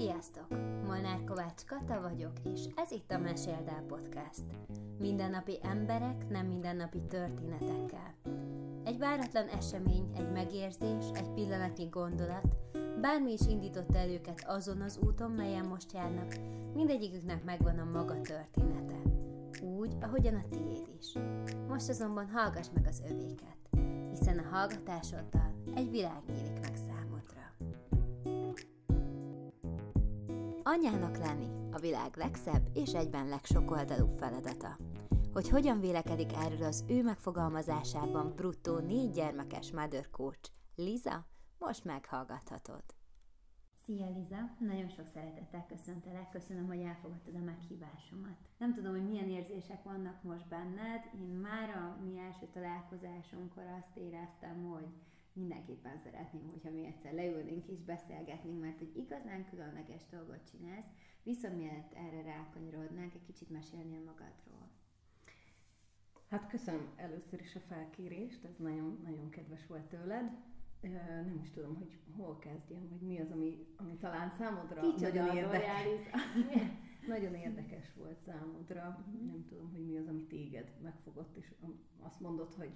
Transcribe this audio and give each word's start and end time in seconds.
Sziasztok! 0.00 0.48
Molnár 0.86 1.24
Kovács 1.24 1.64
Kata 1.66 2.00
vagyok, 2.00 2.32
és 2.44 2.60
ez 2.76 2.90
itt 2.90 3.10
a 3.10 3.18
Meséldál 3.18 3.84
Podcast. 3.86 4.44
Mindennapi 4.98 5.58
emberek, 5.62 6.28
nem 6.28 6.46
mindennapi 6.46 7.02
történetekkel. 7.08 8.14
Egy 8.84 8.98
váratlan 8.98 9.48
esemény, 9.48 10.10
egy 10.16 10.32
megérzés, 10.32 11.04
egy 11.14 11.30
pillanatnyi 11.34 11.84
gondolat, 11.84 12.56
bármi 13.00 13.32
is 13.32 13.40
indította 13.48 13.98
el 13.98 14.10
őket 14.10 14.44
azon 14.46 14.80
az 14.80 14.98
úton, 15.02 15.30
melyen 15.30 15.66
most 15.66 15.92
járnak, 15.92 16.34
mindegyiküknek 16.74 17.44
megvan 17.44 17.78
a 17.78 17.84
maga 17.84 18.20
története. 18.20 19.00
Úgy, 19.62 19.96
ahogyan 20.00 20.34
a 20.34 20.48
tiéd 20.48 20.88
is. 21.00 21.12
Most 21.68 21.88
azonban 21.88 22.28
hallgass 22.28 22.66
meg 22.74 22.86
az 22.86 23.02
övéket, 23.10 23.58
hiszen 24.10 24.38
a 24.38 24.48
hallgatásoddal 24.56 25.54
egy 25.74 25.90
világ 25.90 26.22
nyílik 26.26 26.49
Anyának 30.76 31.16
lenni 31.16 31.48
a 31.72 31.78
világ 31.78 32.16
legszebb 32.16 32.68
és 32.74 32.92
egyben 32.92 33.28
legsokoldalú 33.28 34.06
feladata. 34.06 34.76
Hogy 35.32 35.48
hogyan 35.48 35.80
vélekedik 35.80 36.32
erről 36.32 36.62
az 36.62 36.84
ő 36.88 37.02
megfogalmazásában 37.02 38.32
bruttó 38.36 38.78
négy 38.78 39.10
gyermekes 39.10 39.72
mother 39.72 40.10
coach, 40.10 40.50
Liza, 40.76 41.26
most 41.58 41.84
meghallgathatod. 41.84 42.82
Szia 43.74 44.08
Liza, 44.16 44.56
nagyon 44.58 44.88
sok 44.88 45.06
szeretettel 45.06 45.66
köszöntelek, 45.68 46.30
köszönöm, 46.30 46.66
hogy 46.66 46.80
elfogadtad 46.80 47.34
a 47.34 47.44
meghívásomat. 47.44 48.38
Nem 48.58 48.74
tudom, 48.74 48.92
hogy 48.92 49.08
milyen 49.08 49.28
érzések 49.28 49.82
vannak 49.82 50.22
most 50.22 50.48
benned, 50.48 51.02
én 51.14 51.34
már 51.34 51.68
a 51.70 51.98
mi 52.04 52.18
első 52.18 52.46
találkozásunkkor 52.52 53.64
azt 53.78 53.96
éreztem, 53.96 54.64
hogy 54.70 54.88
mindenképpen 55.40 55.98
szeretném, 55.98 56.48
hogyha 56.50 56.70
mi 56.70 56.86
egyszer 56.86 57.12
leülnénk 57.12 57.66
és 57.66 57.80
beszélgetnénk, 57.82 58.60
mert 58.60 58.80
egy 58.80 58.96
igazán 58.96 59.48
különleges 59.50 60.08
dolgot 60.10 60.50
csinálsz, 60.50 60.86
viszont 61.22 61.56
mielőtt 61.56 61.92
erre 61.92 62.22
rákanyarodnánk, 62.22 63.14
egy 63.14 63.24
kicsit 63.26 63.50
mesélnél 63.50 64.02
magadról. 64.04 64.68
Hát 66.28 66.48
köszönöm 66.48 66.92
először 66.96 67.40
is 67.40 67.54
a 67.54 67.60
felkérést, 67.60 68.44
ez 68.44 68.56
nagyon-nagyon 68.56 69.30
kedves 69.30 69.66
volt 69.66 69.84
tőled. 69.84 70.30
Nem 71.24 71.38
is 71.42 71.50
tudom, 71.50 71.76
hogy 71.76 71.98
hol 72.16 72.38
kezdjem, 72.38 72.88
hogy 72.88 73.00
mi 73.00 73.20
az, 73.20 73.30
ami, 73.30 73.66
ami 73.76 73.96
talán 73.96 74.30
számodra 74.30 74.80
Kicsoda 74.80 75.24
nagyon 75.24 75.36
érdekes. 75.36 75.84
nagyon 77.14 77.34
érdekes 77.34 77.94
volt 77.94 78.20
számodra. 78.20 79.04
Nem 79.26 79.44
tudom, 79.48 79.70
hogy 79.70 79.86
mi 79.86 79.96
az, 79.96 80.06
ami 80.06 80.26
téged 80.26 80.72
megfogott, 80.82 81.36
és 81.36 81.52
azt 82.00 82.20
mondod, 82.20 82.54
hogy 82.54 82.72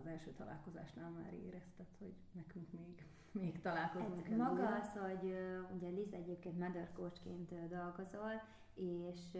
az 0.00 0.06
első 0.06 0.30
találkozásnál 0.30 1.10
már 1.10 1.32
érezted, 1.32 1.86
hogy 1.98 2.14
nekünk 2.32 2.72
még, 2.72 3.06
még 3.32 3.60
találkozunk. 3.60 4.26
Hát 4.26 4.36
maga 4.36 4.74
az, 4.80 4.90
hogy 4.92 5.34
ugye 5.74 5.88
Liz 5.88 6.12
egyébként 6.12 6.58
mother 6.58 6.92
coachként 6.92 7.68
dolgozol, 7.68 8.42
és, 8.74 9.36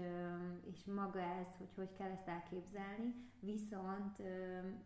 és 0.70 0.84
maga 0.84 1.20
ez, 1.20 1.46
hogy 1.58 1.74
hogy 1.74 1.92
kell 1.92 2.10
ezt 2.10 2.28
elképzelni, 2.28 3.14
viszont 3.40 4.22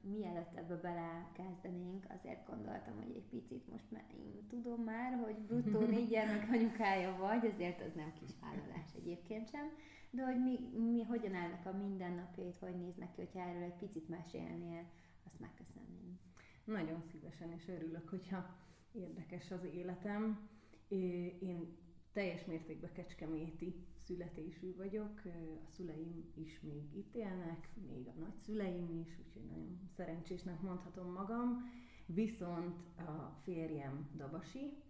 mielőtt 0.01 0.57
ebbe 0.57 0.75
belekezdenénk, 0.77 2.05
azért 2.09 2.47
gondoltam, 2.47 2.95
hogy 2.97 3.15
egy 3.15 3.29
picit 3.31 3.69
most 3.69 3.91
már 3.91 4.05
én 4.15 4.47
tudom 4.49 4.83
már, 4.83 5.19
hogy 5.25 5.35
bruttó 5.35 5.81
négy 5.95 6.09
gyermek 6.09 6.49
anyukája 6.53 7.17
vagy, 7.17 7.47
azért 7.47 7.81
az 7.81 7.93
nem 7.95 8.13
kis 8.13 8.31
vállalás 8.41 8.95
egyébként 8.97 9.49
sem, 9.49 9.71
de 10.11 10.25
hogy 10.25 10.43
mi, 10.43 10.59
mi 10.91 11.03
hogyan 11.03 11.35
állnak 11.35 11.67
a 11.67 11.77
mindennapjait, 11.77 12.57
hogy 12.57 12.77
néznek 12.77 13.11
ki, 13.11 13.21
hogyha 13.21 13.49
erről 13.49 13.63
egy 13.63 13.79
picit 13.79 14.09
mesélnél, 14.09 14.85
azt 15.31 15.41
megköszönném. 15.41 16.19
Nagyon 16.65 17.01
szívesen, 17.01 17.53
és 17.53 17.69
örülök, 17.69 18.09
hogyha 18.09 18.57
érdekes 18.93 19.51
az 19.51 19.65
életem. 19.65 20.49
Én 20.89 21.77
teljes 22.13 22.45
mértékben 22.45 22.93
kecskeméti 22.93 23.87
születésű 24.05 24.77
vagyok, 24.77 25.23
a 25.65 25.71
szüleim 25.71 26.33
is 26.35 26.61
még 26.61 26.97
itt 26.97 27.15
élnek, 27.15 27.69
még 27.89 28.07
a 28.07 28.19
nagyszüleim 28.19 29.01
is, 29.01 29.19
úgyhogy 29.27 29.45
nagyon 29.45 29.89
szerencsésnek 29.97 30.61
mondhatom 30.61 31.13
magam. 31.13 31.71
Viszont 32.07 32.77
a 32.97 33.37
férjem 33.43 34.11
Dabasi, 34.17 34.83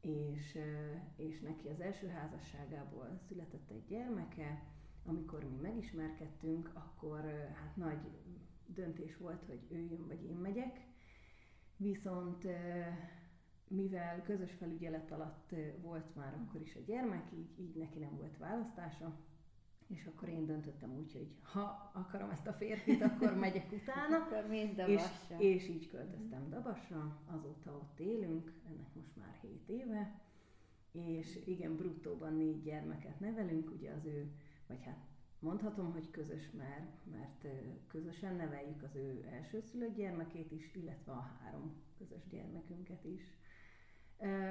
és, 0.00 0.58
és 1.16 1.40
neki 1.40 1.68
az 1.68 1.80
első 1.80 2.06
házasságából 2.06 3.18
született 3.28 3.70
egy 3.70 3.84
gyermeke, 3.86 4.62
amikor 5.04 5.44
mi 5.44 5.56
megismerkedtünk, 5.60 6.70
akkor 6.74 7.20
hát 7.54 7.76
nagy 7.76 8.10
döntés 8.74 9.16
volt, 9.16 9.44
hogy 9.46 9.60
ő 9.68 9.78
jön, 9.78 10.06
vagy 10.06 10.24
én 10.24 10.36
megyek. 10.36 10.80
Viszont 11.76 12.46
mivel 13.68 14.22
közös 14.22 14.52
felügyelet 14.52 15.12
alatt 15.12 15.54
volt 15.80 16.14
már 16.14 16.34
akkor 16.34 16.60
is 16.60 16.74
a 16.74 16.80
gyermek, 16.86 17.32
így, 17.32 17.60
így 17.60 17.76
neki 17.76 17.98
nem 17.98 18.16
volt 18.16 18.38
választása, 18.38 19.18
és 19.86 20.06
akkor 20.06 20.28
én 20.28 20.46
döntöttem 20.46 20.96
úgy, 20.96 21.12
hogy 21.12 21.34
ha 21.42 21.90
akarom 21.94 22.30
ezt 22.30 22.46
a 22.46 22.52
férfit, 22.52 23.02
akkor 23.02 23.34
megyek 23.34 23.72
utána. 23.82 24.16
akkor 24.16 24.46
mész 24.48 24.76
És, 24.86 25.02
és 25.38 25.68
így 25.68 25.88
költöztem 25.88 26.48
Dabasra, 26.48 27.22
azóta 27.26 27.72
ott 27.72 28.00
élünk, 28.00 28.52
ennek 28.68 28.94
most 28.94 29.16
már 29.16 29.38
7 29.40 29.68
éve, 29.68 30.20
és 30.92 31.40
igen, 31.46 31.76
bruttóban 31.76 32.34
négy 32.34 32.62
gyermeket 32.62 33.20
nevelünk, 33.20 33.70
ugye 33.70 33.92
az 33.92 34.04
ő, 34.04 34.32
vagy 34.66 34.82
hát 34.82 35.11
Mondhatom, 35.42 35.92
hogy 35.92 36.10
közös 36.10 36.50
már, 36.50 36.88
mert 37.10 37.46
közösen 37.86 38.34
neveljük 38.34 38.82
az 38.82 38.96
ő 38.96 39.24
elsőszülött 39.30 39.94
gyermekét 39.94 40.52
is, 40.52 40.74
illetve 40.74 41.12
a 41.12 41.30
három 41.40 41.82
közös 41.98 42.28
gyermekünket 42.30 43.04
is. 43.04 43.22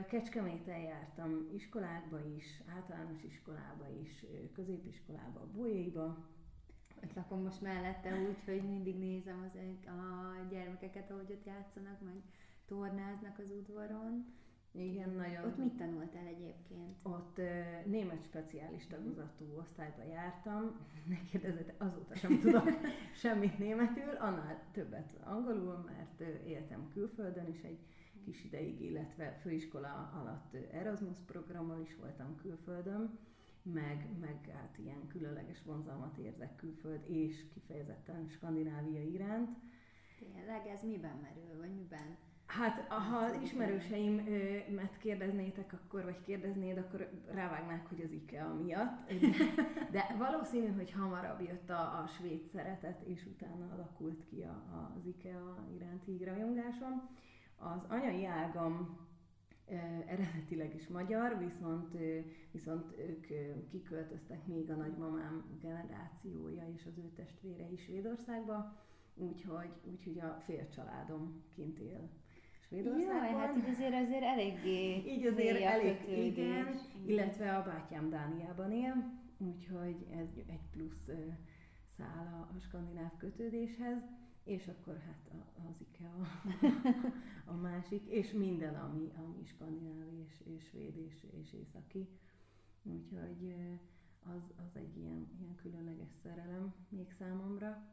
Kecskeméten 0.10 0.80
jártam 0.80 1.50
iskolákba 1.54 2.26
is, 2.26 2.62
általános 2.76 3.24
iskolába 3.24 3.88
is, 4.02 4.26
középiskolába, 4.54 5.48
Bolyéba. 5.56 6.26
Ott 7.04 7.14
lakom 7.14 7.42
most 7.42 7.62
mellette 7.62 8.20
úgy, 8.28 8.44
hogy 8.46 8.64
mindig 8.64 8.98
nézem 8.98 9.44
az, 9.48 9.58
a 9.86 10.48
gyermekeket, 10.50 11.12
ahogy 11.12 11.32
ott 11.32 11.46
játszanak, 11.46 12.02
meg 12.02 12.22
tornáznak 12.66 13.40
az 13.40 13.50
udvaron. 13.50 14.26
Igen, 14.74 15.10
nagyon. 15.10 15.46
Ott 15.46 15.58
mit 15.58 15.74
tanultál 15.74 16.26
egyébként? 16.26 16.98
Ott 17.04 17.38
uh, 17.38 17.86
német 17.86 18.24
speciális 18.24 18.88
tagozatú 18.88 19.46
osztályba 19.60 20.04
jártam. 20.04 20.72
Ne 21.10 21.26
kérdezzet, 21.32 21.74
azóta 21.78 22.16
sem 22.16 22.40
tudok 22.40 22.70
semmit 23.24 23.58
németül, 23.58 24.16
annál 24.20 24.64
többet 24.72 25.18
angolul, 25.24 25.78
mert 25.78 26.20
uh, 26.20 26.48
éltem 26.48 26.90
külföldön 26.94 27.48
is 27.48 27.62
egy 27.62 27.80
kis 28.26 28.44
ideig, 28.44 28.82
illetve 28.82 29.32
főiskola 29.42 30.12
alatt 30.22 30.54
Erasmus 30.72 31.18
programmal 31.26 31.80
is 31.82 31.96
voltam 31.96 32.36
külföldön, 32.36 33.20
meg, 33.62 34.08
meg 34.20 34.52
hát 34.54 34.78
ilyen 34.78 35.08
különleges 35.08 35.64
vonzalmat 35.64 36.18
érzek 36.18 36.56
külföld, 36.56 37.10
és 37.10 37.48
kifejezetten 37.54 38.28
Skandinávia 38.28 39.02
iránt. 39.02 39.58
Tényleg, 40.20 40.68
ez 40.68 40.84
miben 40.84 41.18
merül, 41.18 41.60
vagy 41.60 41.74
miben 41.76 42.18
Hát, 42.58 42.88
ha 42.88 43.42
ismerőseimet 43.42 44.98
kérdeznétek, 44.98 45.74
akkor, 45.74 46.04
vagy 46.04 46.22
kérdeznéd, 46.22 46.78
akkor 46.78 47.10
rávágnák, 47.28 47.88
hogy 47.88 48.02
az 48.02 48.12
IKEA 48.12 48.54
miatt. 48.54 49.14
De 49.92 50.16
valószínű, 50.18 50.68
hogy 50.68 50.92
hamarabb 50.92 51.42
jött 51.42 51.70
a, 51.70 52.00
a 52.04 52.08
svéd 52.08 52.44
szeretet, 52.44 53.02
és 53.02 53.26
utána 53.26 53.74
alakult 53.74 54.26
ki 54.30 54.42
a, 54.42 54.94
az 54.98 55.06
IKEA 55.06 55.68
iránti 55.76 56.24
rajongásom. 56.24 57.10
Az 57.58 57.86
anyai 57.90 58.26
ágam 58.26 59.00
eredetileg 60.06 60.76
is 60.76 60.88
magyar, 60.88 61.38
viszont, 61.38 61.98
viszont 62.52 62.98
ők 62.98 63.28
kiköltöztek 63.70 64.46
még 64.48 64.70
a 64.70 64.76
nagymamám 64.76 65.58
generációja 65.62 66.68
és 66.74 66.86
az 66.86 66.98
ő 66.98 67.12
testvére 67.16 67.70
is 67.70 67.82
Svédországba, 67.82 68.76
úgyhogy, 69.14 69.72
úgyhogy 69.84 70.20
a 70.20 70.38
fél 70.40 70.70
családom 70.70 71.44
kint 71.56 71.80
él 71.80 72.10
Svédországban. 72.72 73.16
Jaj, 73.16 73.34
hát 73.34 73.56
így 73.56 73.70
azért 73.70 73.94
azért 73.94 74.24
eléggé 74.24 74.96
Így 74.96 75.26
azért 75.26 75.62
elég, 75.62 76.26
igen, 76.26 76.80
illetve 77.06 77.56
a 77.56 77.64
bátyám 77.64 78.10
Dániában 78.10 78.72
él, 78.72 79.20
úgyhogy 79.38 80.06
ez 80.12 80.28
egy 80.48 80.70
plusz 80.72 81.10
szál 81.98 82.50
a, 82.56 82.60
skandináv 82.60 83.18
kötődéshez, 83.18 84.02
és 84.44 84.68
akkor 84.68 84.98
hát 85.06 85.32
az 85.70 85.76
IKEA 85.80 86.14
a, 86.16 87.52
a 87.52 87.54
másik, 87.54 88.08
és 88.08 88.32
minden, 88.32 88.76
ami, 88.76 89.12
ami 89.16 89.46
skandináv 89.46 90.08
és, 90.26 90.42
és 90.56 90.64
svéd 90.64 90.98
és, 90.98 91.26
és 91.42 91.54
északi. 91.54 92.08
Úgyhogy 92.84 93.56
az, 94.24 94.54
az 94.66 94.76
egy 94.76 94.98
ilyen, 94.98 95.28
ilyen 95.40 95.56
különleges 95.56 96.12
szerelem 96.24 96.74
még 96.90 97.12
számomra. 97.12 97.84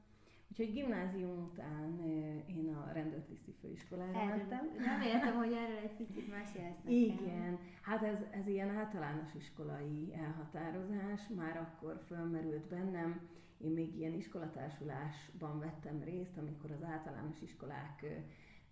Úgyhogy 0.51 0.73
gimnázium 0.73 1.51
után 1.53 2.01
én 2.47 2.75
a 2.75 2.93
rendőrtiszti 2.93 3.55
főiskolára 3.61 4.19
erről, 4.19 4.37
mentem. 4.37 4.67
Nem 4.79 5.01
értem, 5.13 5.35
hogy 5.35 5.53
erről 5.53 5.77
egy 5.77 5.97
picit 5.97 6.29
mesélsz 6.31 6.77
nekem. 6.77 6.93
Igen, 6.93 7.59
hát 7.83 8.03
ez, 8.03 8.25
ez 8.31 8.47
ilyen 8.47 8.77
általános 8.77 9.35
iskolai 9.35 10.15
elhatározás, 10.15 11.29
már 11.37 11.57
akkor 11.57 12.03
fölmerült 12.07 12.69
bennem. 12.69 13.21
Én 13.59 13.71
még 13.71 13.97
ilyen 13.97 14.15
iskolatársulásban 14.15 15.59
vettem 15.59 16.03
részt, 16.03 16.37
amikor 16.37 16.71
az 16.71 16.83
általános 16.83 17.41
iskolák 17.41 18.05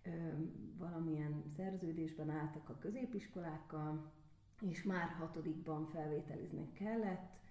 ö, 0.02 0.10
valamilyen 0.78 1.42
szerződésben 1.56 2.30
álltak 2.30 2.68
a 2.68 2.78
középiskolákkal, 2.78 4.12
és 4.60 4.82
már 4.82 5.08
hatodikban 5.08 5.86
felvételizni 5.86 6.72
kellett 6.72 7.44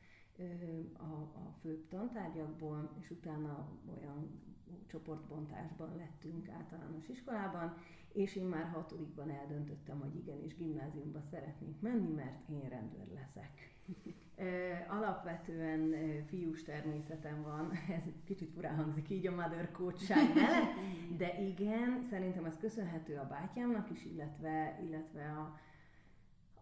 a, 0.97 1.39
a 1.39 1.55
főbb 1.61 1.87
tantárgyakból, 1.87 2.91
és 2.99 3.11
utána 3.11 3.67
olyan 3.97 4.43
csoportbontásban 4.87 5.95
lettünk 5.97 6.49
általános 6.49 7.07
iskolában, 7.07 7.77
és 8.13 8.35
én 8.35 8.45
már 8.45 8.69
hatodikban 8.69 9.29
eldöntöttem, 9.29 9.99
hogy 9.99 10.15
igenis 10.15 10.55
gimnáziumba 10.55 11.21
szeretnék 11.21 11.79
menni, 11.79 12.11
mert 12.11 12.49
én 12.49 12.69
rendőr 12.69 13.07
leszek. 13.13 13.73
Alapvetően 14.97 15.93
fiús 16.25 16.63
természetem 16.63 17.41
van, 17.41 17.71
ez 17.97 18.03
kicsit 18.23 18.51
furán 18.51 18.75
hangzik 18.75 19.09
így 19.09 19.27
a 19.27 19.35
mother 19.35 19.71
coach 19.71 20.09
mellett, 20.09 20.73
de 21.17 21.41
igen, 21.41 22.03
szerintem 22.09 22.45
ez 22.45 22.57
köszönhető 22.57 23.15
a 23.17 23.27
bátyámnak 23.27 23.91
is, 23.91 24.05
illetve, 24.05 24.79
illetve 24.83 25.23
a, 25.23 25.59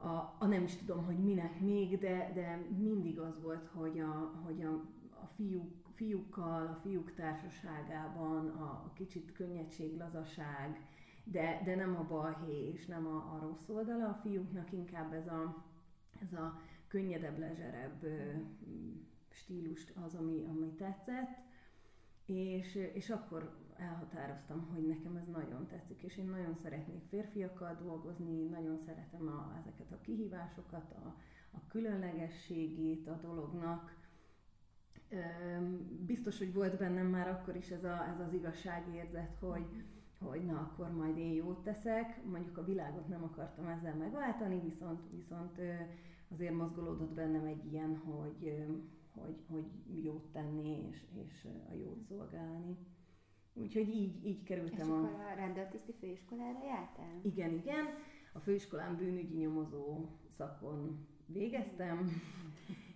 a, 0.03 0.35
a 0.39 0.45
nem 0.45 0.63
is 0.63 0.75
tudom, 0.75 1.05
hogy 1.05 1.17
minek 1.17 1.59
még, 1.59 1.97
de, 1.97 2.31
de 2.33 2.67
mindig 2.77 3.19
az 3.19 3.41
volt, 3.41 3.67
hogy 3.73 3.99
a, 3.99 4.41
hogy 4.45 4.63
a, 4.63 4.73
a 5.21 5.27
fiúk, 5.35 5.71
fiúkkal, 5.93 6.67
a 6.67 6.79
fiúk 6.81 7.13
társaságában 7.13 8.47
a, 8.47 8.63
a 8.63 8.91
kicsit 8.93 9.31
könnyedség, 9.31 9.97
lazaság, 9.97 10.87
de, 11.23 11.61
de 11.65 11.75
nem 11.75 11.95
a 11.95 12.07
balhé 12.07 12.69
és 12.73 12.85
nem 12.85 13.07
a, 13.07 13.15
a 13.15 13.39
rossz 13.41 13.69
oldala. 13.69 14.07
A 14.07 14.19
fiúknak, 14.21 14.71
inkább 14.71 15.13
ez 15.13 15.27
a, 15.27 15.63
ez 16.21 16.33
a 16.33 16.61
könnyedebb, 16.87 17.39
lezserebb 17.39 18.05
stílust 19.29 19.93
az, 20.05 20.15
ami, 20.15 20.45
ami 20.49 20.73
tetszett, 20.73 21.37
és, 22.25 22.75
és 22.93 23.09
akkor 23.09 23.62
elhatároztam, 23.83 24.67
hogy 24.73 24.87
nekem 24.87 25.15
ez 25.15 25.27
nagyon 25.27 25.67
tetszik, 25.67 26.03
és 26.03 26.17
én 26.17 26.29
nagyon 26.29 26.55
szeretnék 26.55 27.03
férfiakkal 27.09 27.77
dolgozni, 27.81 28.43
nagyon 28.43 28.77
szeretem 28.77 29.27
a, 29.27 29.55
ezeket 29.59 29.91
a 29.91 30.01
kihívásokat, 30.01 30.91
a, 30.91 31.15
a 31.51 31.67
különlegességét 31.67 33.07
a 33.07 33.19
dolognak. 33.21 34.01
Biztos, 36.05 36.37
hogy 36.37 36.53
volt 36.53 36.77
bennem 36.77 37.07
már 37.07 37.27
akkor 37.27 37.55
is 37.55 37.69
ez, 37.69 37.83
a, 37.83 38.07
ez 38.07 38.19
az 38.19 38.33
igazságérzet, 38.33 39.35
hogy, 39.39 39.65
hogy 40.19 40.45
na, 40.45 40.59
akkor 40.59 40.91
majd 40.91 41.17
én 41.17 41.33
jót 41.33 41.63
teszek. 41.63 42.23
Mondjuk 42.25 42.57
a 42.57 42.63
világot 42.63 43.07
nem 43.07 43.23
akartam 43.23 43.67
ezzel 43.67 43.95
megváltani, 43.95 44.59
viszont, 44.59 45.09
viszont 45.11 45.59
azért 46.31 46.53
mozgolódott 46.53 47.13
bennem 47.13 47.45
egy 47.45 47.71
ilyen, 47.71 47.97
hogy, 47.97 48.65
hogy, 49.15 49.43
hogy 49.49 49.65
jót 50.03 50.31
tenni 50.31 50.87
és, 50.89 51.05
és 51.13 51.47
a 51.69 51.73
jót 51.73 52.01
szolgálni. 52.01 52.77
Úgyhogy 53.53 53.89
így, 53.89 54.25
így 54.25 54.43
kerültem 54.43 54.87
és 54.87 54.93
a... 54.93 55.09
És 55.09 55.31
a 55.31 55.35
rendőrtiszti 55.35 55.93
főiskolára 55.99 56.65
jártál? 56.65 57.19
Igen, 57.23 57.53
igen. 57.53 57.85
A 58.33 58.39
főiskolán 58.39 58.95
bűnügyi 58.95 59.37
nyomozó 59.37 60.05
szakon 60.27 61.07
végeztem, 61.25 62.21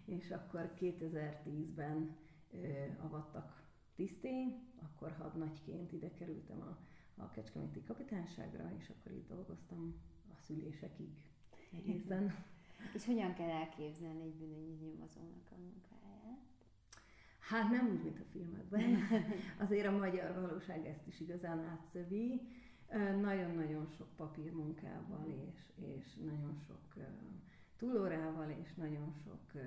és 0.05 0.31
akkor 0.31 0.73
2010-ben 0.79 2.15
ö, 2.51 2.57
avattak 3.01 3.67
tiszté, 3.95 4.55
akkor 4.81 5.11
hadnagyként 5.11 5.91
ide 5.91 6.13
kerültem 6.13 6.61
a, 6.61 6.77
a 7.21 7.29
Kecskeméti 7.29 7.83
kapitányságra, 7.83 8.71
és 8.77 8.89
akkor 8.89 9.11
itt 9.11 9.27
dolgoztam 9.27 9.95
a 10.29 10.35
szülésekig 10.39 11.09
egészen. 11.71 12.33
És 12.93 13.05
hogyan 13.05 13.33
kell 13.33 13.49
elképzelni 13.49 14.21
egy 14.21 14.35
bűnügyi 14.35 14.85
nyomozónak 14.85 15.51
a 15.51 15.55
munkáját? 15.57 16.39
Hát 17.49 17.69
nem 17.69 17.87
úgy, 17.87 18.03
mint 18.03 18.19
a 18.19 18.25
filmekben. 18.31 18.97
Azért 19.63 19.87
a 19.87 19.97
magyar 19.97 20.33
valóság 20.41 20.85
ezt 20.85 21.07
is 21.07 21.19
igazán 21.19 21.59
átszövi. 21.59 22.41
Nagyon-nagyon 23.21 23.87
sok 23.97 24.07
papírmunkával 24.15 25.25
és, 25.47 25.71
és 25.75 26.15
nagyon 26.15 26.57
sok 26.67 27.03
túlórával 27.77 28.49
és 28.61 28.73
nagyon 28.73 29.13
sok 29.23 29.61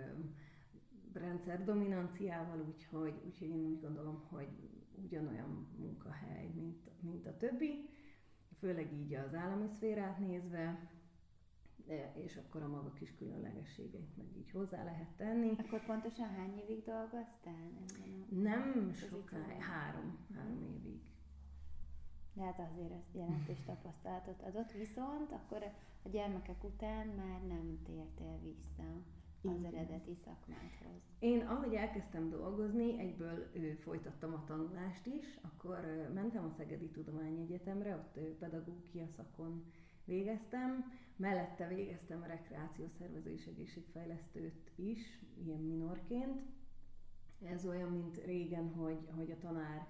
rendszer 1.13 1.65
dominanciával, 1.65 2.65
úgyhogy, 2.69 3.15
úgyhogy 3.25 3.49
én 3.49 3.65
úgy 3.65 3.81
gondolom, 3.81 4.23
hogy 4.29 4.49
ugyanolyan 5.05 5.69
munkahely, 5.79 6.51
mint, 6.55 6.91
mint 7.01 7.27
a 7.27 7.37
többi, 7.37 7.89
főleg 8.59 8.93
így 8.93 9.15
az 9.15 9.35
állami 9.35 9.67
szférát 9.67 10.19
nézve, 10.19 10.89
de, 11.91 12.13
és 12.15 12.37
akkor 12.37 12.63
a 12.63 12.69
maga 12.69 12.93
kis 12.93 13.15
különlegességeit 13.15 14.17
meg 14.17 14.27
így 14.37 14.51
hozzá 14.51 14.85
lehet 14.85 15.11
tenni. 15.17 15.51
Akkor 15.59 15.85
pontosan 15.85 16.29
hány 16.29 16.59
évig 16.59 16.85
dolgoztál? 16.85 17.71
Nem 18.29 18.93
sokáig, 18.93 19.61
három, 19.61 20.19
három 20.35 20.63
évig. 20.63 21.01
De 22.33 22.43
hát 22.43 22.59
azért 22.59 22.93
ez 22.93 23.15
jelentős 23.15 23.65
tapasztalatot 23.65 24.43
adott, 24.43 24.73
viszont 24.73 25.33
akkor 25.33 25.63
a 26.03 26.09
gyermekek 26.09 26.65
után 26.65 27.07
már 27.07 27.43
nem 27.43 27.79
tértél 27.85 28.39
vissza 28.43 28.89
az 29.43 29.65
eredeti 29.65 30.15
szakmádhoz. 30.15 31.01
Én 31.19 31.41
ahogy 31.41 31.75
elkezdtem 31.75 32.29
dolgozni, 32.29 32.99
egyből 32.99 33.51
ő, 33.53 33.75
folytattam 33.75 34.35
a 34.35 34.45
tanulást 34.45 35.07
is, 35.07 35.39
akkor 35.43 36.11
mentem 36.15 36.45
a 36.45 36.51
Szegedi 36.51 36.91
Tudományegyetemre, 36.91 37.95
ott 37.95 38.19
pedagógia 38.39 39.07
szakon 39.07 39.65
végeztem, 40.11 40.93
mellette 41.17 41.69
végeztem 41.69 42.23
a 42.23 42.27
rekreációszervező 42.27 43.33
és 43.33 43.47
egészségfejlesztőt 43.47 44.71
is, 44.77 45.23
ilyen 45.45 45.61
minorként. 45.61 46.43
Ez 47.43 47.67
olyan, 47.67 47.91
mint 47.91 48.25
régen, 48.25 48.73
hogy, 48.75 49.09
hogy 49.17 49.31
a 49.31 49.39
tanár 49.39 49.87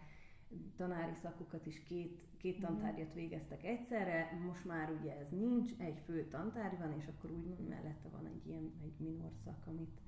tanári 0.76 1.14
szakokat 1.14 1.66
is 1.66 1.82
két, 1.82 2.22
két 2.36 2.58
mhm. 2.58 2.66
tantárgyat 2.66 3.14
végeztek 3.14 3.64
egyszerre, 3.64 4.40
most 4.46 4.64
már 4.64 4.90
ugye 5.00 5.18
ez 5.18 5.30
nincs, 5.30 5.70
egy 5.78 5.98
fő 6.04 6.28
tantárgy 6.28 6.78
van, 6.78 6.94
és 6.98 7.06
akkor 7.06 7.30
úgy 7.30 7.68
mellette 7.68 8.08
van 8.08 8.26
egy 8.26 8.46
ilyen 8.46 8.72
egy 8.82 8.98
minor 8.98 9.32
szak, 9.44 9.66
amit 9.66 10.00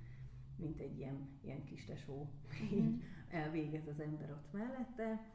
mint 0.56 0.80
egy 0.80 0.98
ilyen, 0.98 1.28
ilyen 1.40 1.64
kis 1.64 1.84
tesó 1.84 2.30
így 2.72 3.02
elvégez 3.28 3.86
az 3.86 4.00
ember 4.00 4.30
ott 4.30 4.52
mellette. 4.52 5.26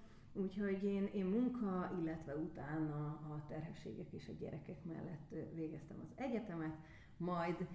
Úgyhogy 0.42 0.84
én, 0.84 1.10
én 1.14 1.26
munka, 1.26 1.92
illetve 2.02 2.36
utána 2.36 3.06
a 3.06 3.44
terhességek 3.48 4.12
és 4.12 4.28
a 4.28 4.38
gyerekek 4.40 4.84
mellett 4.84 5.54
végeztem 5.54 5.98
az 6.04 6.14
egyetemet, 6.16 6.76
majd 7.18 7.68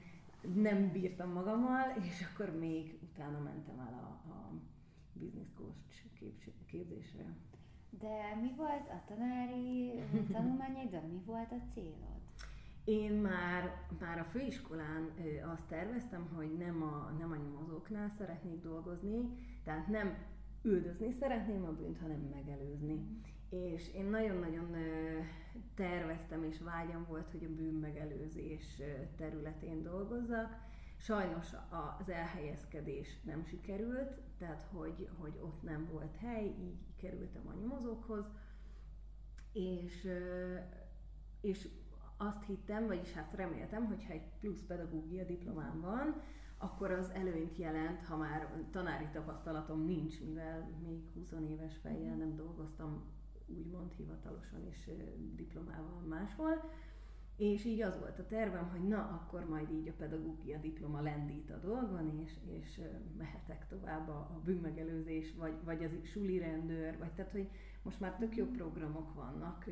nem 0.55 0.91
bírtam 0.93 1.33
magammal, 1.33 1.97
és 2.01 2.27
akkor 2.33 2.59
még 2.59 2.99
utána 3.03 3.39
mentem 3.39 3.79
el 3.79 3.95
a, 4.03 4.31
a 4.31 4.53
business 5.13 5.49
coach 5.57 6.67
képzésre. 6.67 7.37
De 7.91 8.39
mi 8.41 8.55
volt 8.57 8.89
a 8.89 9.03
tanári 9.07 9.93
de 10.91 11.01
mi 11.01 11.23
volt 11.25 11.53
a 11.53 11.71
célod? 11.73 12.21
Én 12.85 13.13
már, 13.13 13.87
már 14.01 14.19
a 14.19 14.25
főiskolán 14.25 15.11
azt 15.53 15.67
terveztem, 15.67 16.29
hogy 16.35 16.57
nem 16.57 16.83
a, 16.83 17.15
nem 17.19 17.33
a 17.33 17.37
nyomozóknál 17.37 18.09
szeretnék 18.09 18.61
dolgozni, 18.61 19.21
tehát 19.65 19.87
nem 19.87 20.17
üldözni 20.63 21.11
szeretném 21.11 21.65
a 21.65 21.73
bűnt, 21.73 21.99
hanem 21.99 22.21
megelőzni. 22.35 23.21
És 23.51 23.95
én 23.95 24.05
nagyon-nagyon 24.05 24.77
terveztem 25.75 26.45
és 26.45 26.59
vágyam 26.59 27.07
volt, 27.09 27.31
hogy 27.31 27.45
a 27.45 27.55
bűn 27.55 27.75
megelőzés 27.75 28.83
területén 29.17 29.83
dolgozzak. 29.83 30.57
Sajnos 30.97 31.53
az 31.99 32.09
elhelyezkedés 32.09 33.21
nem 33.23 33.45
sikerült, 33.45 34.21
tehát 34.39 34.63
hogy, 34.73 35.09
hogy 35.19 35.39
ott 35.41 35.63
nem 35.63 35.89
volt 35.93 36.17
hely, 36.17 36.45
így 36.45 36.79
kerültem 36.97 37.47
a 37.47 37.55
nyomozókhoz, 37.61 38.31
és, 39.53 40.09
és 41.41 41.69
azt 42.17 42.45
hittem, 42.45 42.87
vagyis 42.87 43.13
hát 43.13 43.35
reméltem, 43.35 43.87
hogy 43.87 44.05
ha 44.05 44.13
egy 44.13 44.31
plusz 44.41 44.63
pedagógia 44.67 45.25
diplomám 45.25 45.81
van, 45.81 46.23
akkor 46.63 46.91
az 46.91 47.11
előnyt 47.11 47.57
jelent, 47.57 48.05
ha 48.05 48.17
már 48.17 48.49
tanári 48.71 49.09
tapasztalatom 49.13 49.85
nincs, 49.85 50.21
mivel 50.21 50.71
még 50.83 51.03
20 51.15 51.35
éves 51.51 51.77
fejjel 51.77 52.17
nem 52.17 52.35
dolgoztam 52.37 53.03
úgymond 53.47 53.93
hivatalosan 53.93 54.67
és 54.71 54.91
diplomával 55.35 56.01
máshol, 56.09 56.71
és 57.37 57.65
így 57.65 57.83
az 57.83 57.99
volt 57.99 58.19
a 58.19 58.27
tervem, 58.27 58.69
hogy 58.69 58.89
na, 58.89 58.99
akkor 58.99 59.49
majd 59.49 59.71
így 59.71 59.89
a 59.89 59.93
pedagógia 59.97 60.59
diploma 60.59 61.01
lendít 61.01 61.51
a 61.51 61.59
dolgon, 61.59 62.21
és, 62.21 62.33
és 62.45 62.81
mehetek 63.17 63.67
tovább 63.69 64.09
a, 64.09 64.13
a 64.13 64.41
bűnmegelőzés, 64.45 65.35
vagy, 65.35 65.55
vagy 65.65 65.85
az 65.85 65.91
suli 66.03 66.39
rendőr, 66.39 66.99
vagy 66.99 67.13
tehát, 67.13 67.33
hogy 67.33 67.49
most 67.83 68.01
már 68.01 68.17
tök 68.17 68.37
jó 68.37 68.47
programok 68.47 69.15
vannak 69.15 69.65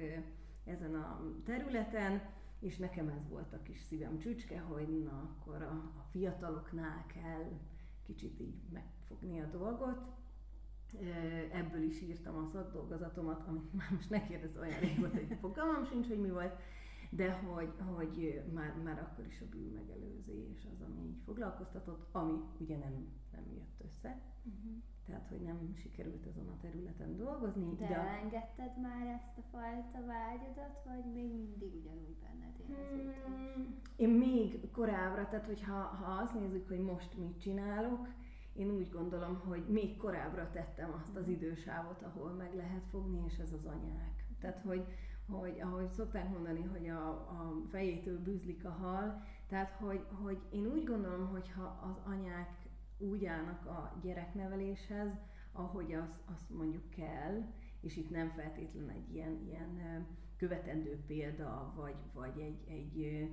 ezen 0.65 0.95
a 0.95 1.21
területen, 1.45 2.23
és 2.61 2.77
nekem 2.77 3.09
ez 3.09 3.29
volt 3.29 3.53
a 3.53 3.63
kis 3.63 3.81
szívem 3.81 4.19
csücske, 4.19 4.61
hogy 4.61 5.03
na, 5.03 5.37
akkor 5.39 5.63
a, 5.63 5.73
a 5.73 6.07
fiataloknál 6.11 7.07
kell 7.07 7.59
kicsit 8.07 8.41
így 8.41 8.63
megfogni 8.73 9.41
a 9.41 9.47
dolgot. 9.47 10.19
Ebből 11.53 11.83
is 11.83 12.01
írtam 12.01 12.37
a 12.37 12.47
szakdolgozatomat, 12.47 13.47
amit 13.47 13.73
már 13.79 13.91
most 13.91 14.11
ne 14.11 14.27
kérdez 14.27 14.57
olyan 14.57 14.79
rég 14.79 14.99
volt, 14.99 15.13
hogy 15.13 15.37
fogalmam 15.41 15.85
sincs, 15.85 16.07
hogy 16.07 16.21
mi 16.21 16.31
volt, 16.31 16.61
de 17.11 17.33
hogy, 17.33 17.73
hogy 17.95 18.43
már, 18.53 18.77
már 18.83 18.99
akkor 18.99 19.27
is 19.27 19.41
a 19.41 19.49
bűn 19.51 19.73
megelőzés 19.73 20.67
az, 20.73 20.81
ami 20.81 21.01
így 21.01 21.21
foglalkoztatott, 21.25 22.09
ami 22.13 22.33
ugye 22.59 22.77
nem, 22.77 23.09
nem 23.33 23.53
jött 23.53 23.81
össze. 23.85 24.23
Uh-huh. 24.45 24.83
Tehát, 25.11 25.29
hogy 25.29 25.41
hogy 25.41 25.47
nem 25.47 25.75
sikerült 25.75 26.27
azon 26.27 26.49
a 26.49 26.61
területen 26.61 27.17
dolgozni. 27.17 27.75
De, 27.75 27.87
de 27.87 27.95
elengedted 27.95 28.81
már 28.81 29.07
ezt 29.07 29.39
a 29.39 29.43
fajta 29.51 30.07
vágyadat, 30.07 30.83
vagy 30.85 31.13
még 31.13 31.35
mindig 31.35 31.75
ugyanúgy 31.75 32.17
benned 32.23 32.55
hmm, 32.67 33.81
Én 33.97 34.09
még 34.09 34.71
korábbra, 34.71 35.29
tehát 35.29 35.47
hogyha 35.47 35.73
ha 35.73 36.21
azt 36.23 36.35
nézzük, 36.41 36.69
hogy 36.69 36.81
most 36.81 37.19
mit 37.19 37.41
csinálok, 37.41 38.09
én 38.53 38.71
úgy 38.71 38.91
gondolom, 38.91 39.41
hogy 39.49 39.65
még 39.69 39.97
korábbra 39.97 40.51
tettem 40.51 40.95
azt 41.03 41.17
az 41.17 41.27
mhm. 41.27 41.35
idősávot, 41.35 42.03
ahol 42.03 42.31
meg 42.31 42.55
lehet 42.55 42.87
fogni, 42.91 43.23
és 43.27 43.39
ez 43.39 43.53
az 43.53 43.65
anyák. 43.65 44.25
Tehát, 44.41 44.59
hogy, 44.59 44.85
hogy 45.29 45.61
ahogy 45.61 45.89
szokták 45.89 46.31
mondani, 46.31 46.63
hogy 46.63 46.89
a, 46.89 47.09
a 47.11 47.61
fejétől 47.71 48.19
bűzlik 48.19 48.65
a 48.65 48.71
hal, 48.71 49.23
tehát, 49.49 49.71
hogy, 49.71 50.05
hogy 50.23 50.39
én 50.51 50.67
úgy 50.67 50.85
gondolom, 50.85 51.29
hogy 51.29 51.51
ha 51.51 51.81
az 51.91 52.13
anyák 52.13 52.60
úgy 53.01 53.25
állnak 53.25 53.67
a 53.67 53.99
gyerekneveléshez, 54.03 55.13
ahogy 55.53 55.93
az 55.93 56.47
mondjuk 56.49 56.91
kell, 56.91 57.43
és 57.81 57.97
itt 57.97 58.11
nem 58.11 58.29
feltétlen 58.29 58.89
egy 58.89 59.15
ilyen, 59.15 59.41
ilyen 59.47 60.07
követendő 60.37 61.05
példa, 61.07 61.73
vagy, 61.77 61.97
vagy 62.13 62.39
egy, 62.39 62.65
egy 62.69 63.29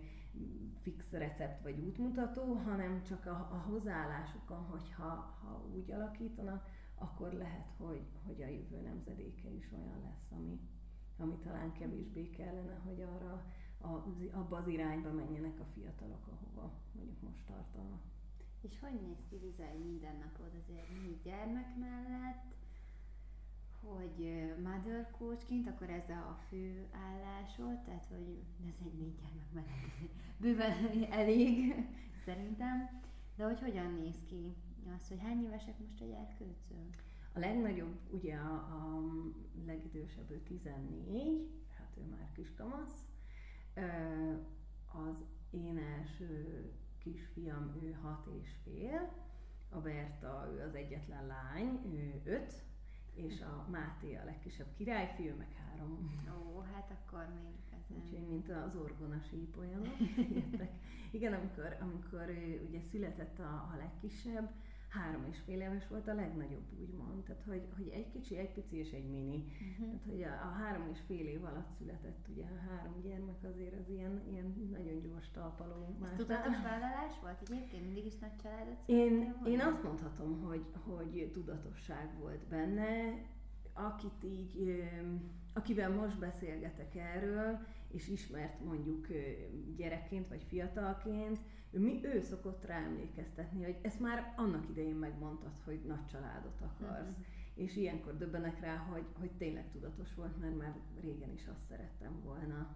fix 0.82 1.12
recept 1.12 1.64
vagy 1.64 1.80
útmutató, 1.80 2.54
hanem 2.54 3.04
csak 3.04 3.26
a, 3.26 3.50
a 3.52 3.66
hozzáállásukon, 3.70 4.66
hogy 4.66 4.94
ha, 4.94 5.10
ha 5.42 5.66
úgy 5.76 5.92
alakítanak, 5.92 6.70
akkor 6.96 7.34
lehet, 7.34 7.72
hogy, 7.78 8.08
hogy 8.26 8.42
a 8.42 8.48
jövő 8.48 8.82
nemzedéke 8.82 9.50
is 9.50 9.72
olyan 9.72 10.02
lesz, 10.02 10.32
ami, 10.32 10.60
ami 11.18 11.38
talán 11.38 11.72
kevésbé 11.72 12.30
kellene, 12.30 12.76
hogy 12.86 13.02
arra 13.02 13.46
a, 13.78 13.88
abba 14.32 14.58
az 14.58 14.68
irányba 14.68 15.12
menjenek 15.12 15.60
a 15.60 15.66
fiatalok, 15.74 16.28
ahova 16.28 16.74
mondjuk 16.92 17.22
most 17.22 17.46
tartanak. 17.46 18.02
És 18.70 18.80
hogy 18.80 19.02
néz 19.02 19.18
ki 19.30 19.36
Liza 19.36 19.64
mindennapod 19.84 20.52
azért 20.62 20.90
négy 21.02 21.22
gyermek 21.24 21.78
mellett, 21.78 22.56
hogy 23.80 24.44
mother 24.64 25.12
coachként, 25.12 25.68
akkor 25.68 25.90
ez 25.90 26.10
a 26.10 26.38
fő 26.48 26.88
állásod, 26.92 27.82
tehát 27.82 28.06
hogy 28.06 28.44
ez 28.68 28.74
egy 28.86 28.94
négy 28.94 29.16
gyermek 29.16 29.52
mellett 29.54 30.12
bőven 30.42 31.12
elég, 31.12 31.76
szerintem. 32.26 33.02
De 33.36 33.44
hogy 33.44 33.60
hogyan 33.60 33.94
néz 33.94 34.24
ki 34.28 34.56
az, 34.98 35.08
hogy 35.08 35.20
hány 35.20 35.44
évesek 35.44 35.80
most 35.80 36.02
a 36.02 36.06
gyerkőcök? 36.06 37.06
A 37.34 37.40
legnagyobb, 37.40 38.00
ugye 38.10 38.36
a, 38.36 38.54
a 38.54 39.02
legidősebb 39.66 40.32
ő 40.32 40.40
14, 40.40 41.50
hát 41.78 41.98
ő 41.98 42.02
már 42.10 42.32
kis 42.32 42.54
kamasz. 42.56 43.06
Az 44.86 45.24
én 45.50 45.78
első 45.78 46.72
kisfiam, 47.12 47.76
ő 47.82 47.92
hat 47.92 48.28
és 48.42 48.50
fél, 48.64 49.12
a 49.70 49.80
Berta, 49.80 50.50
ő 50.54 50.62
az 50.62 50.76
egyetlen 50.76 51.28
lány, 51.28 51.80
ő 51.94 52.22
öt, 52.26 52.64
és 53.14 53.42
a 53.42 53.68
Máté 53.70 54.16
a 54.16 54.24
legkisebb 54.24 54.74
királyfiú, 54.78 55.36
meg 55.38 55.54
három. 55.54 56.16
Ó, 56.40 56.60
hát 56.60 56.92
akkor 56.92 57.28
még 57.34 57.56
ezen. 57.70 58.04
Úgyhogy, 58.04 58.28
mint 58.28 58.50
az 58.50 58.76
orgona 58.76 59.20
sípolyanok. 59.20 59.96
Igen, 61.12 61.34
amikor, 61.34 61.78
amikor 61.80 62.30
ugye 62.68 62.82
született 62.82 63.40
a, 63.40 63.44
a 63.44 63.76
legkisebb, 63.78 64.50
három 64.88 65.26
és 65.30 65.38
fél 65.46 65.62
éves 65.62 65.88
volt 65.88 66.08
a 66.08 66.14
legnagyobb, 66.14 66.80
úgymond. 66.80 67.24
Tehát, 67.24 67.44
hogy, 67.44 67.68
hogy 67.76 67.88
egy 67.88 68.10
kicsi, 68.10 68.38
egy 68.38 68.52
pici 68.52 68.78
és 68.78 68.92
egy 68.92 69.10
mini. 69.10 69.46
Uh-huh. 69.46 69.88
Tehát, 69.88 70.06
hogy 70.10 70.24
a, 70.24 70.48
a 70.48 70.52
három 70.52 70.88
és 70.92 71.00
fél 71.08 71.28
év 71.28 71.44
alatt 71.44 71.70
született 71.70 72.28
ugye 72.28 72.44
a 72.44 72.70
három 72.70 73.02
gyermek, 73.02 73.44
azért 73.44 73.80
az 73.80 73.90
ilyen, 73.90 74.22
ilyen 74.30 74.70
nagyon 74.72 75.02
gyors 75.02 75.32
talpaló. 75.32 75.98
Ez 76.04 76.12
tudatos 76.18 76.62
vállalás 76.64 77.20
volt? 77.22 77.42
Egyébként 77.42 77.84
mindig 77.84 78.06
is 78.06 78.18
nagy 78.18 78.36
családot 78.36 78.84
én, 78.86 79.36
én 79.46 79.60
azt 79.60 79.84
mondhatom, 79.84 80.42
hogy, 80.42 80.66
hogy 80.86 81.30
tudatosság 81.34 82.20
volt 82.20 82.48
benne. 82.48 83.26
Akit 83.74 84.24
így, 84.24 84.84
akivel 85.54 85.90
most 85.90 86.20
beszélgetek 86.20 86.96
erről, 86.96 87.60
és 87.88 88.08
ismert 88.08 88.64
mondjuk 88.64 89.08
gyerekként 89.76 90.28
vagy 90.28 90.44
fiatalként, 90.44 91.40
ő, 91.72 91.80
mi, 91.80 92.00
ő 92.04 92.22
szokott 92.22 92.66
rá 92.66 92.78
emlékeztetni, 92.78 93.64
hogy 93.64 93.78
ezt 93.82 94.00
már 94.00 94.34
annak 94.38 94.70
idején 94.70 94.96
megmondtad, 94.96 95.60
hogy 95.64 95.82
nagy 95.86 96.06
családot 96.06 96.62
akarsz. 96.62 97.18
Uh-huh. 97.18 97.26
És 97.54 97.76
ilyenkor 97.76 98.18
döbbenek 98.18 98.60
rá, 98.60 98.76
hogy, 98.76 99.06
hogy 99.20 99.32
tényleg 99.32 99.72
tudatos 99.72 100.14
volt, 100.14 100.40
mert 100.40 100.58
már 100.58 100.76
régen 101.02 101.34
is 101.34 101.48
azt 101.48 101.66
szerettem 101.70 102.22
volna. 102.24 102.76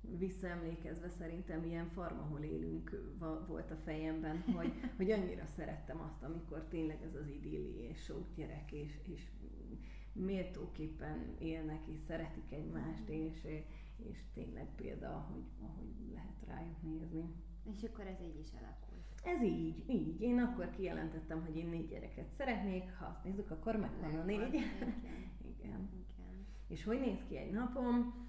Visszaemlékezve 0.00 1.08
szerintem 1.08 1.64
ilyen 1.64 1.88
farm, 1.88 2.18
ahol 2.18 2.40
élünk 2.40 3.14
volt 3.46 3.70
a 3.70 3.76
fejemben, 3.76 4.40
hogy, 4.40 4.72
hogy 4.96 5.10
annyira 5.10 5.46
szerettem 5.46 6.00
azt, 6.00 6.22
amikor 6.22 6.66
tényleg 6.68 7.02
ez 7.02 7.14
az 7.14 7.28
idilli 7.28 7.74
és 7.74 8.02
sok 8.02 8.34
gyerek, 8.34 8.72
és, 8.72 8.98
és 9.06 9.28
méltóképpen 10.12 11.36
élnek 11.38 11.86
és 11.86 11.98
szeretik 11.98 12.52
egymást, 12.52 13.08
és, 13.08 13.46
és 13.96 14.18
tényleg 14.34 14.74
példa, 14.74 15.28
hogy, 15.32 15.44
ahogy 15.60 16.12
lehet 16.12 16.44
rájuk 16.46 16.82
nézni. 16.82 17.34
És 17.76 17.82
akkor 17.82 18.06
ez 18.06 18.20
így 18.20 18.38
is 18.38 18.48
alakult. 18.52 18.90
Ez 19.24 19.42
így, 19.42 19.84
így. 19.88 20.20
Én 20.20 20.38
akkor 20.38 20.70
kijelentettem, 20.70 21.42
hogy 21.44 21.56
én 21.56 21.68
négy 21.68 21.88
gyereket 21.88 22.30
szeretnék, 22.30 22.96
ha 22.98 23.06
azt 23.06 23.24
nézzük, 23.24 23.50
akkor 23.50 23.76
megvan 23.76 24.18
a 24.18 24.24
négy. 24.24 24.54
Igen. 24.54 24.62
Igen. 25.58 25.88
Igen. 25.92 26.46
És 26.68 26.84
hogy 26.84 27.00
néz 27.00 27.24
ki 27.28 27.36
egy 27.36 27.50
napom? 27.50 28.28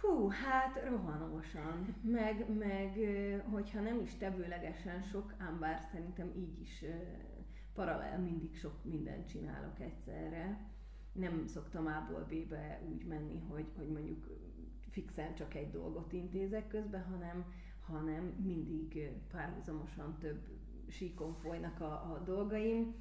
Hú, 0.00 0.28
hát 0.28 0.84
rohanosan. 0.88 1.96
Meg, 2.02 2.56
meg 2.58 2.98
hogyha 3.50 3.80
nem 3.80 4.00
is 4.00 4.16
tevőlegesen 4.16 5.02
sok, 5.02 5.34
ám 5.38 5.58
bár 5.58 5.82
szerintem 5.92 6.32
így 6.36 6.60
is 6.60 6.84
paralel 7.74 8.18
mindig 8.18 8.56
sok 8.56 8.84
mindent 8.84 9.28
csinálok 9.28 9.80
egyszerre. 9.80 10.68
Nem 11.12 11.46
szoktam 11.46 11.86
A-ból 11.86 12.26
B-be 12.28 12.82
úgy 12.92 13.06
menni, 13.06 13.40
hogy, 13.48 13.66
hogy 13.76 13.88
mondjuk 13.88 14.26
fixen 14.90 15.34
csak 15.34 15.54
egy 15.54 15.70
dolgot 15.70 16.12
intézek 16.12 16.68
közben, 16.68 17.04
hanem, 17.04 17.44
hanem 17.90 18.24
mindig 18.44 19.10
párhuzamosan 19.30 20.16
több 20.18 20.48
síkon 20.88 21.34
folynak 21.34 21.80
a, 21.80 21.92
a 21.92 22.22
dolgaim. 22.24 22.94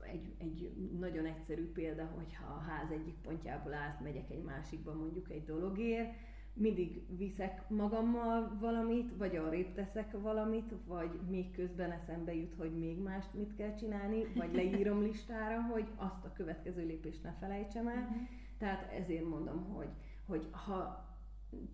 Egy, 0.00 0.34
egy 0.38 0.72
nagyon 0.98 1.26
egyszerű 1.26 1.72
példa, 1.72 2.04
hogyha 2.04 2.54
a 2.54 2.58
ház 2.58 2.90
egyik 2.90 3.14
pontjából 3.14 3.74
átmegyek 3.74 4.30
egy 4.30 4.42
másikba 4.42 4.94
mondjuk 4.94 5.30
egy 5.30 5.44
dologért, 5.44 6.14
mindig 6.56 7.16
viszek 7.16 7.68
magammal 7.68 8.56
valamit, 8.60 9.16
vagy 9.16 9.36
arrébb 9.36 9.72
teszek 9.74 10.20
valamit, 10.20 10.74
vagy 10.86 11.20
még 11.28 11.50
közben 11.50 11.90
eszembe 11.90 12.34
jut, 12.34 12.54
hogy 12.54 12.78
még 12.78 12.98
mást 13.02 13.34
mit 13.34 13.54
kell 13.56 13.74
csinálni, 13.74 14.24
vagy 14.34 14.54
leírom 14.54 15.02
listára, 15.06 15.62
hogy 15.62 15.88
azt 15.96 16.24
a 16.24 16.32
következő 16.32 16.86
lépést 16.86 17.22
ne 17.22 17.32
felejtsem 17.32 17.88
el. 17.88 18.02
Uh-huh. 18.02 18.28
Tehát 18.58 18.92
ezért 18.92 19.28
mondom, 19.28 19.64
hogy, 19.64 19.88
hogy 20.26 20.48
ha 20.50 21.05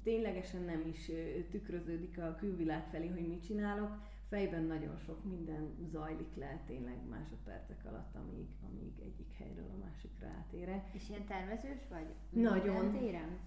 ténylegesen 0.03 0.63
nem 0.63 0.87
is 0.87 1.11
tükröződik 1.51 2.19
a 2.19 2.35
külvilág 2.35 2.87
felé, 2.91 3.09
hogy 3.09 3.29
mit 3.29 3.45
csinálok, 3.45 3.91
fejben 4.29 4.63
nagyon 4.63 4.99
sok 4.99 5.25
minden 5.25 5.75
zajlik 5.87 6.37
le 6.37 6.63
tényleg 6.67 6.97
másodpercek 7.09 7.85
alatt, 7.85 8.15
amíg, 8.15 8.47
amíg 8.71 8.93
egyik 9.01 9.33
helyről 9.39 9.71
a 9.75 9.85
másikra 9.85 10.29
átére. 10.39 10.91
És 10.93 11.09
ilyen 11.09 11.27
tervezős 11.27 11.81
vagy? 11.91 12.07
Nagyon. 12.31 12.91
Téren? 12.91 13.39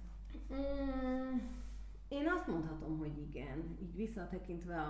Mm, 0.54 1.38
én 2.08 2.28
azt 2.28 2.48
mondhatom, 2.48 2.98
hogy 2.98 3.18
igen. 3.18 3.78
Így 3.82 3.96
visszatekintve 3.96 4.82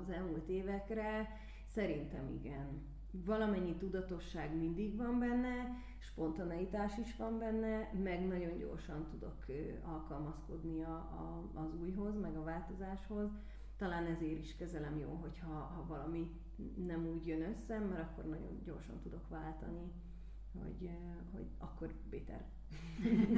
az 0.00 0.10
elmúlt 0.10 0.48
évekre, 0.48 1.28
szerintem 1.66 2.30
igen 2.30 2.96
valamennyi 3.10 3.74
tudatosság 3.74 4.56
mindig 4.56 4.96
van 4.96 5.18
benne, 5.18 5.82
spontaneitás 5.98 6.98
is 6.98 7.16
van 7.16 7.38
benne, 7.38 7.92
meg 8.02 8.26
nagyon 8.26 8.58
gyorsan 8.58 9.06
tudok 9.10 9.44
alkalmazkodni 9.82 10.82
a, 10.82 10.94
a, 10.94 11.50
az 11.54 11.74
újhoz, 11.80 12.20
meg 12.20 12.36
a 12.36 12.44
változáshoz. 12.44 13.30
Talán 13.76 14.06
ezért 14.06 14.38
is 14.38 14.56
kezelem 14.56 14.98
jó, 14.98 15.18
hogyha 15.20 15.52
ha 15.52 15.86
valami 15.86 16.30
nem 16.86 17.06
úgy 17.06 17.26
jön 17.26 17.42
össze, 17.42 17.78
mert 17.78 18.00
akkor 18.00 18.24
nagyon 18.24 18.60
gyorsan 18.64 19.00
tudok 19.02 19.28
váltani, 19.28 19.92
hogy, 20.60 20.90
hogy 21.32 21.46
akkor 21.58 21.92
Péter. 22.10 22.44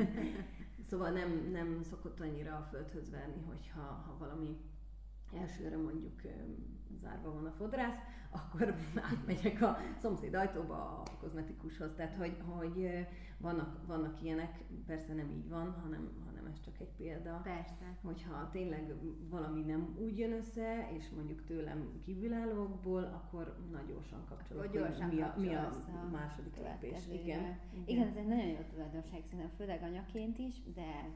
szóval 0.89 1.11
nem, 1.11 1.49
nem 1.53 1.83
szokott 1.83 2.21
annyira 2.21 2.57
a 2.57 2.69
földhöz 2.71 3.11
verni, 3.11 3.43
hogyha 3.43 3.81
ha 3.81 4.17
valami 4.19 4.57
elsőre 5.35 5.77
mondjuk 5.77 6.21
zárva 7.01 7.33
van 7.33 7.47
a 7.47 7.51
fodrász, 7.51 7.99
akkor 8.31 8.75
átmegyek 9.11 9.63
a 9.63 9.77
szomszéd 9.99 10.35
ajtóba 10.35 10.75
a 10.75 11.03
kozmetikushoz. 11.21 11.93
Tehát, 11.93 12.15
hogy, 12.15 12.37
hogy 12.47 13.07
vannak, 13.39 13.87
vannak 13.87 14.23
ilyenek, 14.23 14.65
persze 14.87 15.15
nem 15.15 15.31
így 15.31 15.49
van, 15.49 15.73
hanem, 15.83 16.11
hanem 16.27 16.47
ez 16.47 16.61
csak 16.61 16.81
egy 16.81 16.93
példa. 16.97 17.41
Persze. 17.43 17.97
Hogyha 18.03 18.49
tényleg 18.53 18.95
valami 19.29 19.63
nem 19.63 19.97
úgy 19.99 20.19
jön 20.19 20.33
össze, 20.33 20.89
és 20.97 21.09
mondjuk 21.09 21.45
tőlem 21.45 22.01
kívülállókból, 22.05 23.05
akkor 23.05 23.57
nagyon 23.71 23.87
gyorsan 23.87 24.25
kapcsolok, 24.29 24.65
akkor 24.65 24.77
gyorsan 24.77 25.09
mi 25.09 25.21
a, 25.21 25.35
mi 25.39 25.55
a 25.55 25.73
második 26.13 26.57
lépés. 26.57 27.07
Igen. 27.07 27.23
Igen. 27.23 27.59
Igen, 27.87 28.09
ez 28.09 28.17
egy 28.17 28.27
nagyon 28.27 28.47
jó 28.47 28.61
tulajdonság, 28.73 29.23
szerintem 29.25 29.57
főleg 29.57 29.83
anyaként 29.83 30.39
is, 30.39 30.63
de 30.75 31.11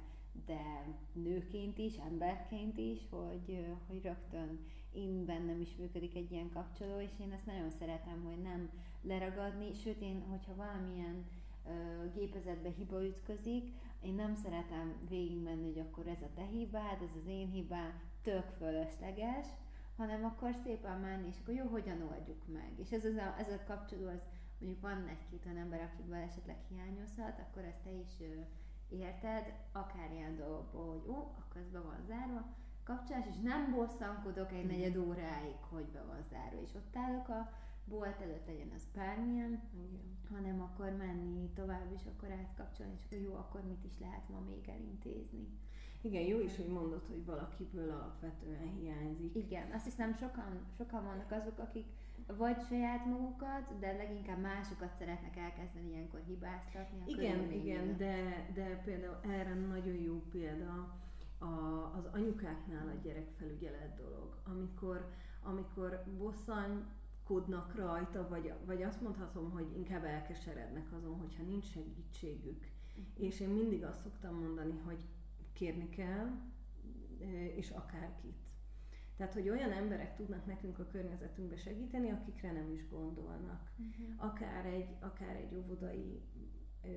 de 0.46 0.84
nőként 1.12 1.78
is, 1.78 1.96
emberként 1.96 2.78
is, 2.78 2.98
hogy, 3.10 3.66
hogy 3.86 4.02
rögtön 4.02 4.58
én 4.92 5.24
bennem 5.24 5.60
is 5.60 5.76
működik 5.76 6.14
egy 6.14 6.32
ilyen 6.32 6.50
kapcsoló, 6.50 7.00
és 7.00 7.10
én 7.20 7.32
ezt 7.32 7.46
nagyon 7.46 7.70
szeretem, 7.70 8.24
hogy 8.24 8.42
nem 8.42 8.70
leragadni, 9.02 9.72
sőt 9.72 10.00
én, 10.00 10.22
hogyha 10.28 10.54
valamilyen 10.54 11.24
gépezetbe 12.14 12.68
hiba 12.76 13.04
ütközik, 13.04 13.72
én 14.02 14.14
nem 14.14 14.34
szeretem 14.34 14.94
végigmenni, 15.08 15.72
hogy 15.72 15.78
akkor 15.78 16.06
ez 16.06 16.22
a 16.22 16.30
te 16.34 16.42
hibád, 16.42 17.02
ez 17.02 17.16
az 17.16 17.26
én 17.26 17.50
hibám, 17.50 18.00
tök 18.22 18.48
fölösleges, 18.58 19.46
hanem 19.96 20.24
akkor 20.24 20.54
szépen 20.64 21.00
menni, 21.00 21.26
és 21.28 21.38
akkor 21.40 21.54
jó, 21.54 21.66
hogyan 21.66 22.02
oldjuk 22.02 22.42
meg. 22.52 22.72
És 22.76 22.90
ez, 22.90 23.04
az 23.04 23.16
a, 23.16 23.34
ez 23.38 23.48
a 23.48 23.64
kapcsoló, 23.66 24.06
az 24.06 24.22
mondjuk 24.58 24.82
van 24.82 25.08
egy-két 25.08 25.46
olyan 25.46 25.58
ember, 25.58 25.80
akiből 25.80 26.16
esetleg 26.16 26.56
hiányozhat, 26.68 27.38
akkor 27.38 27.64
ezt 27.64 27.82
te 27.82 27.90
is 27.90 28.20
érted, 28.88 29.52
akár 29.72 30.12
ilyen 30.12 30.36
dolgokból, 30.36 30.90
hogy 30.90 31.08
ó, 31.08 31.34
akkor 31.38 31.60
ez 31.60 31.68
be 31.68 31.80
van 31.80 32.04
zárva, 32.06 32.46
kapcsolás, 32.84 33.26
és 33.26 33.36
nem 33.42 33.70
bosszankodok 33.70 34.52
egy 34.52 34.66
negyed 34.66 34.96
óráig, 34.96 35.56
hogy 35.70 35.86
be 35.86 36.02
van 36.02 36.22
zárva, 36.30 36.60
és 36.60 36.74
ott 36.74 36.96
állok 36.96 37.28
a 37.28 37.52
bolt 37.84 38.20
előtt, 38.20 38.46
legyen 38.46 38.72
az 38.74 38.86
bármilyen, 38.94 39.62
Igen. 39.74 40.18
hanem 40.30 40.60
akkor 40.60 40.90
menni 40.90 41.50
tovább, 41.54 41.92
és 41.94 42.02
akkor 42.06 42.30
átkapcsolni, 42.30 42.92
és 42.98 43.04
akkor 43.04 43.18
jó, 43.18 43.34
akkor 43.34 43.62
mit 43.62 43.84
is 43.84 43.98
lehet 43.98 44.28
ma 44.28 44.40
még 44.40 44.68
elintézni. 44.68 45.48
Igen, 46.00 46.22
jó 46.22 46.40
is, 46.40 46.56
hogy 46.56 46.68
mondod, 46.68 47.06
hogy 47.06 47.24
valakiből 47.24 47.90
alapvetően 47.90 48.68
hiányzik. 48.68 49.34
Igen, 49.34 49.70
azt 49.72 49.84
hiszem 49.84 50.12
sokan, 50.12 50.66
sokan 50.76 51.04
vannak 51.04 51.30
azok, 51.30 51.58
akik 51.58 51.86
vagy 52.26 52.60
saját 52.60 53.06
magukat, 53.06 53.78
de 53.78 53.92
leginkább 53.92 54.40
másokat 54.40 54.94
szeretnek 54.94 55.36
elkezdeni 55.36 55.88
ilyenkor 55.88 56.20
hibáztatni. 56.26 56.98
A 57.00 57.04
igen, 57.06 57.52
igen, 57.52 57.96
de, 57.96 58.46
de 58.54 58.80
például 58.84 59.20
erre 59.22 59.54
nagyon 59.54 59.94
jó 59.94 60.22
példa 60.30 60.98
a, 61.38 61.46
az 61.96 62.08
anyukáknál 62.12 62.88
a 62.88 63.00
gyerekfelügyelet 63.02 63.96
dolog, 63.96 64.36
amikor, 64.44 65.10
amikor 65.42 66.04
bosszankodnak 66.18 67.74
rajta, 67.74 68.28
vagy, 68.28 68.52
vagy 68.66 68.82
azt 68.82 69.00
mondhatom, 69.00 69.50
hogy 69.50 69.76
inkább 69.76 70.04
elkeserednek 70.04 70.92
azon, 70.92 71.18
hogyha 71.18 71.42
nincs 71.42 71.64
segítségük. 71.64 72.66
Uh-huh. 72.96 73.24
És 73.26 73.40
én 73.40 73.48
mindig 73.48 73.84
azt 73.84 74.02
szoktam 74.02 74.34
mondani, 74.34 74.78
hogy 74.84 74.98
kérni 75.52 75.88
kell, 75.88 76.30
és 77.56 77.70
akárkit. 77.70 78.42
Tehát, 79.16 79.34
hogy 79.34 79.48
olyan 79.48 79.72
emberek 79.72 80.16
tudnak 80.16 80.46
nekünk 80.46 80.78
a 80.78 80.86
környezetünkbe 80.86 81.56
segíteni, 81.56 82.10
akikre 82.10 82.52
nem 82.52 82.70
is 82.72 82.88
gondolnak. 82.88 83.70
Uh-huh. 83.76 84.24
Akár, 84.26 84.66
egy, 84.66 84.96
akár 85.00 85.36
egy 85.36 85.54
óvodai 85.54 86.22
ö, 86.82 86.88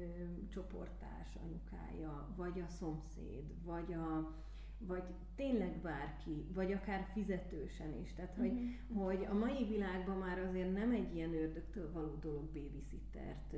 csoporttárs 0.49 1.35
anyukája, 1.43 2.33
vagy 2.35 2.59
a 2.59 2.67
szomszéd, 2.67 3.63
vagy 3.63 3.93
a 3.93 4.35
vagy 4.79 5.03
tényleg 5.35 5.77
bárki, 5.81 6.45
vagy 6.53 6.71
akár 6.71 7.07
fizetősen 7.13 7.93
is. 8.01 8.13
Tehát, 8.13 8.35
hogy, 8.35 8.51
uh-huh. 8.51 9.05
hogy 9.05 9.25
a 9.29 9.33
mai 9.33 9.65
világban 9.65 10.17
már 10.17 10.39
azért 10.39 10.73
nem 10.73 10.91
egy 10.91 11.15
ilyen 11.15 11.33
ördögtől 11.33 11.91
való 11.91 12.15
dolog 12.15 12.45
babysittert 12.45 13.55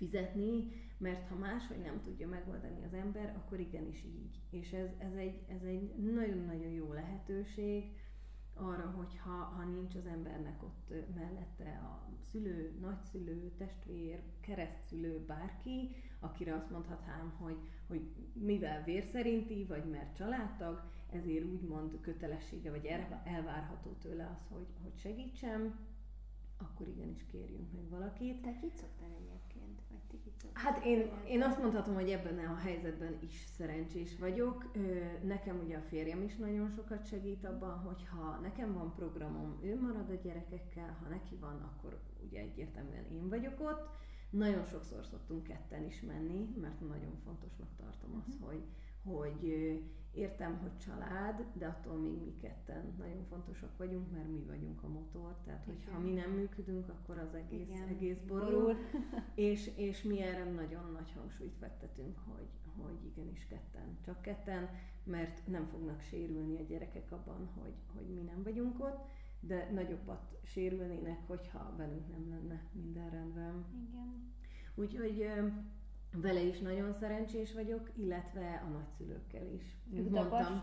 fizetni, 0.00 0.72
mert 0.98 1.28
ha 1.28 1.34
máshogy 1.34 1.78
nem 1.78 2.00
tudja 2.02 2.28
megoldani 2.28 2.84
az 2.84 2.94
ember, 2.94 3.34
akkor 3.36 3.60
igenis 3.60 4.04
így. 4.04 4.40
És 4.50 4.72
ez, 4.72 4.88
ez 4.98 5.14
egy, 5.14 5.42
ez 5.48 5.62
egy 5.62 5.94
nagyon-nagyon 5.96 6.70
jó 6.70 6.92
lehetőség 6.92 7.84
arra, 8.54 8.90
hogy 8.96 9.18
ha, 9.18 9.30
ha 9.30 9.64
nincs 9.64 9.94
az 9.94 10.06
embernek 10.06 10.62
ott 10.62 10.92
mellette 11.14 11.80
a 11.82 12.08
szülő, 12.30 12.78
nagyszülő, 12.80 13.52
testvér, 13.58 14.22
keresztszülő, 14.40 15.24
bárki, 15.26 15.96
akire 16.20 16.54
azt 16.54 16.70
mondhatnám, 16.70 17.34
hogy, 17.38 17.58
hogy 17.86 18.02
mivel 18.32 18.84
vérszerinti, 18.84 19.64
vagy 19.64 19.84
mert 19.90 20.16
családtag, 20.16 20.82
ezért 21.10 21.44
úgymond 21.44 22.00
kötelessége, 22.00 22.70
vagy 22.70 22.86
elvárható 23.24 23.90
tőle 23.90 24.30
az, 24.34 24.46
hogy, 24.48 24.66
hogy 24.82 24.96
segítsem, 24.96 25.88
akkor 26.56 26.88
igenis 26.88 27.26
kérjünk 27.26 27.72
meg 27.72 27.88
valakit. 27.88 28.42
Te 28.42 28.56
kit 28.60 28.76
szoktál 28.76 29.10
Hát 30.52 30.84
én, 30.84 31.10
én 31.26 31.42
azt 31.42 31.58
mondhatom, 31.58 31.94
hogy 31.94 32.10
ebben 32.10 32.38
a 32.38 32.56
helyzetben 32.56 33.18
is 33.20 33.44
szerencsés 33.56 34.18
vagyok. 34.18 34.70
Nekem 35.22 35.60
ugye 35.64 35.76
a 35.76 35.82
férjem 35.88 36.22
is 36.22 36.36
nagyon 36.36 36.70
sokat 36.70 37.06
segít 37.06 37.44
abban, 37.44 37.78
hogy 37.78 38.06
ha 38.08 38.38
nekem 38.42 38.72
van 38.72 38.94
programom, 38.94 39.58
ő 39.62 39.80
marad 39.80 40.10
a 40.10 40.20
gyerekekkel, 40.22 40.96
ha 41.02 41.08
neki 41.08 41.36
van, 41.36 41.60
akkor 41.62 42.00
ugye 42.26 42.40
egyértelműen 42.40 43.04
én 43.12 43.28
vagyok 43.28 43.60
ott. 43.60 43.88
Nagyon 44.30 44.64
sokszor 44.64 45.04
szoktunk 45.04 45.42
ketten 45.42 45.84
is 45.84 46.00
menni, 46.00 46.54
mert 46.60 46.80
nagyon 46.80 47.16
fontosnak 47.24 47.68
tartom 47.76 48.24
azt, 48.26 48.34
uh-huh. 48.34 48.48
hogy, 48.48 48.64
hogy 49.02 49.44
értem, 50.12 50.58
hogy 50.58 50.76
család, 50.76 51.44
de 51.52 51.66
attól 51.66 51.96
még 51.96 52.22
mi 52.22 52.36
ketten 52.40 52.94
nagyon 52.98 53.24
fontosak 53.28 53.76
vagyunk, 53.76 54.12
mert 54.12 54.28
mi 54.28 54.44
vagyunk 54.46 54.82
a 54.82 54.88
motor, 54.88 55.36
tehát 55.44 55.64
hogyha 55.64 55.98
mi 55.98 56.12
nem 56.12 56.30
működünk, 56.30 56.88
akkor 56.88 57.18
az 57.18 57.34
egész, 57.34 57.68
Igen. 57.68 57.88
egész 57.88 58.20
borul. 58.20 58.50
borul. 58.50 58.76
és, 59.34 59.70
és 59.76 60.02
mi 60.02 60.22
erre 60.22 60.44
nagyon 60.44 60.92
nagy 60.92 61.12
hangsúlyt 61.12 61.56
fektetünk, 61.58 62.18
hogy, 62.18 62.48
hogy 62.82 63.04
igenis 63.04 63.46
ketten, 63.46 63.98
csak 64.04 64.22
ketten, 64.22 64.68
mert 65.04 65.46
nem 65.46 65.66
fognak 65.66 66.00
sérülni 66.00 66.58
a 66.58 66.62
gyerekek 66.62 67.12
abban, 67.12 67.50
hogy, 67.60 67.74
hogy 67.94 68.06
mi 68.14 68.20
nem 68.20 68.42
vagyunk 68.42 68.80
ott, 68.80 69.08
de 69.40 69.70
nagyobbat 69.72 70.38
sérülnének, 70.42 71.26
hogyha 71.26 71.74
velünk 71.76 72.08
nem 72.10 72.28
lenne 72.28 72.62
minden 72.72 73.10
rendben. 73.10 73.64
Igen. 73.88 74.32
Úgyhogy 74.74 75.26
vele 76.12 76.42
is 76.42 76.58
nagyon 76.58 76.92
szerencsés 76.92 77.52
vagyok, 77.52 77.90
illetve 77.94 78.62
a 78.66 78.68
nagyszülőkkel 78.68 79.46
is. 79.46 79.76
Mint 79.84 80.10
mondtam, 80.10 80.62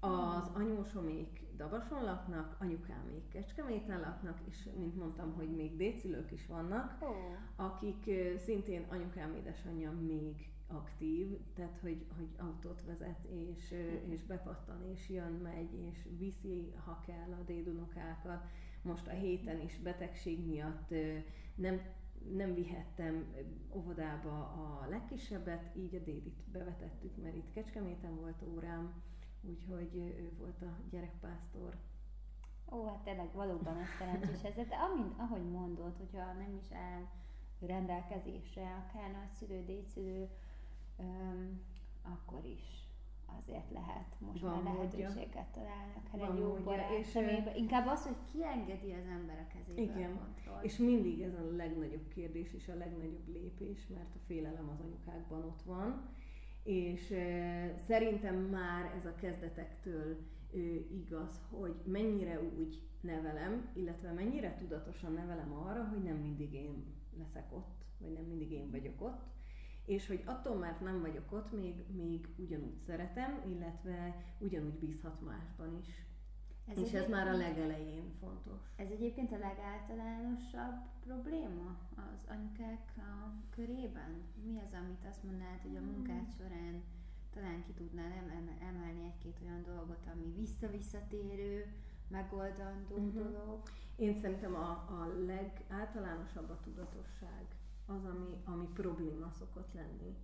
az 0.00 0.50
anyósomék 0.54 1.42
Dabason 1.56 2.04
laknak, 2.04 2.56
anyukámék 2.60 3.28
Kecskeméten 3.28 4.00
laknak, 4.00 4.38
és 4.48 4.68
mint 4.78 4.96
mondtam, 4.96 5.32
hogy 5.34 5.50
még 5.56 5.76
dédszülők 5.76 6.32
is 6.32 6.46
vannak, 6.46 6.96
oh. 7.00 7.66
akik 7.66 8.10
szintén 8.38 8.86
anyukám 8.90 9.34
édesanyja 9.34 9.92
még 9.92 10.48
aktív, 10.66 11.38
tehát 11.54 11.78
hogy, 11.80 12.06
hogy 12.16 12.28
autót 12.38 12.82
vezet, 12.86 13.24
és, 13.24 13.74
és 14.08 14.22
bepattan, 14.22 14.84
és 14.92 15.08
jön, 15.08 15.32
megy, 15.32 15.74
és 15.90 16.08
viszi, 16.18 16.72
ha 16.84 17.00
kell 17.06 17.32
a 17.32 17.44
dédunokákat. 17.46 18.46
Most 18.82 19.06
a 19.06 19.10
héten 19.10 19.60
is 19.60 19.78
betegség 19.78 20.46
miatt 20.46 20.94
nem 21.54 21.80
nem 22.32 22.54
vihettem 22.54 23.34
óvodába 23.72 24.38
a 24.38 24.86
legkisebbet, 24.88 25.76
így 25.76 25.94
a 25.94 25.98
dédit 25.98 26.42
bevetettük, 26.52 27.22
mert 27.22 27.36
itt 27.36 27.52
Kecskeméten 27.52 28.16
volt 28.16 28.42
órám, 28.42 29.02
úgyhogy 29.40 29.96
ő 29.96 30.32
volt 30.38 30.62
a 30.62 30.76
gyerekpásztor. 30.90 31.76
Ó, 32.70 32.86
hát 32.86 33.02
tényleg 33.02 33.32
valóban 33.32 33.76
ez 33.76 33.88
szerencsés 33.98 34.42
ez, 34.42 34.54
de 34.54 34.74
amint, 34.74 35.18
ahogy 35.18 35.50
mondod, 35.50 35.96
hogyha 35.96 36.32
nem 36.32 36.56
is 36.60 36.72
áll 36.72 37.02
rendelkezésre, 37.60 38.86
akár 38.88 39.10
nagyszülő, 39.10 39.64
dédszülő, 39.64 40.28
öm, 40.98 41.60
akkor 42.02 42.44
is 42.44 42.83
azért 43.38 43.70
lehet. 43.70 44.16
Most 44.18 44.40
Van 44.40 44.62
már 44.62 44.74
lehetőséget 44.74 45.46
találni, 45.52 45.92
akár 46.04 46.30
egy 46.30 46.38
jó 46.38 46.54
barát 46.64 46.90
és 46.90 47.06
személybe. 47.06 47.56
Inkább 47.56 47.86
az, 47.86 48.06
hogy 48.06 48.16
kiengedi 48.32 48.92
az 48.92 49.06
ember 49.06 49.46
a 49.48 49.52
kezébe 49.56 49.82
Igen, 49.82 50.12
a 50.12 50.60
és 50.62 50.76
mindig 50.76 51.20
ez 51.20 51.34
a 51.34 51.56
legnagyobb 51.56 52.08
kérdés 52.08 52.52
és 52.52 52.68
a 52.68 52.74
legnagyobb 52.74 53.28
lépés, 53.28 53.86
mert 53.86 54.14
a 54.14 54.18
félelem 54.26 54.68
az 54.68 54.80
anyukákban 54.80 55.44
ott 55.44 55.62
van, 55.62 56.08
és 56.62 57.10
e, 57.10 57.74
szerintem 57.76 58.36
már 58.36 58.94
ez 58.96 59.06
a 59.06 59.14
kezdetektől 59.14 60.16
e, 60.52 60.58
igaz, 60.94 61.40
hogy 61.50 61.74
mennyire 61.84 62.40
úgy 62.42 62.82
nevelem, 63.00 63.70
illetve 63.72 64.12
mennyire 64.12 64.54
tudatosan 64.54 65.12
nevelem 65.12 65.52
arra, 65.52 65.84
hogy 65.84 66.02
nem 66.02 66.16
mindig 66.16 66.54
én 66.54 66.84
leszek 67.18 67.52
ott, 67.52 67.84
vagy 67.98 68.12
nem 68.12 68.24
mindig 68.24 68.52
én 68.52 68.70
vagyok 68.70 69.00
ott, 69.00 69.33
és 69.84 70.06
hogy 70.06 70.22
attól, 70.24 70.56
mert 70.56 70.80
nem 70.80 71.00
vagyok 71.00 71.32
ott, 71.32 71.52
még, 71.52 71.84
még 71.96 72.28
ugyanúgy 72.36 72.76
szeretem, 72.76 73.42
illetve 73.48 74.24
ugyanúgy 74.38 74.78
bízhat 74.78 75.20
másban 75.20 75.78
is. 75.80 76.04
Ez 76.66 76.78
és 76.78 76.92
ez 76.92 77.08
már 77.08 77.28
a 77.28 77.36
legelején 77.36 78.12
fontos. 78.20 78.60
Ez 78.76 78.90
egyébként 78.90 79.32
a 79.32 79.38
legáltalánosabb 79.38 80.74
probléma 81.00 81.78
az 81.96 82.24
anyukák 82.28 82.92
a 82.96 83.32
körében? 83.50 84.22
Mi 84.44 84.60
az, 84.64 84.72
amit 84.72 85.04
azt 85.10 85.22
mondanád, 85.22 85.60
hogy 85.62 85.76
a 85.76 85.78
hmm. 85.78 85.88
munkád 85.90 86.30
során 86.36 86.82
talán 87.30 87.62
ki 87.62 87.72
tudnál 87.72 88.12
emelni 88.60 89.04
egy-két 89.04 89.38
olyan 89.42 89.62
dolgot, 89.62 90.06
ami 90.12 90.32
vissza-visszatérő, 90.36 91.72
megoldandó 92.08 92.96
uh-huh. 92.96 93.12
dolog? 93.12 93.62
Én 93.96 94.14
szerintem 94.14 94.54
a, 94.54 94.70
a 94.70 95.12
legáltalánosabb 95.26 96.50
a 96.50 96.60
tudatosság 96.60 97.46
az, 97.86 98.04
ami, 98.04 98.40
ami 98.44 98.68
probléma 98.74 99.30
szokott 99.30 99.72
lenni. 99.74 100.16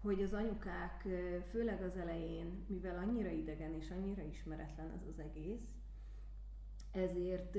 Hogy 0.00 0.22
az 0.22 0.32
anyukák, 0.32 1.08
főleg 1.48 1.82
az 1.82 1.96
elején, 1.96 2.64
mivel 2.68 2.96
annyira 2.96 3.30
idegen 3.30 3.74
és 3.74 3.90
annyira 3.90 4.22
ismeretlen 4.22 4.90
ez 4.90 5.06
az 5.08 5.18
egész, 5.18 5.64
ezért, 6.92 7.56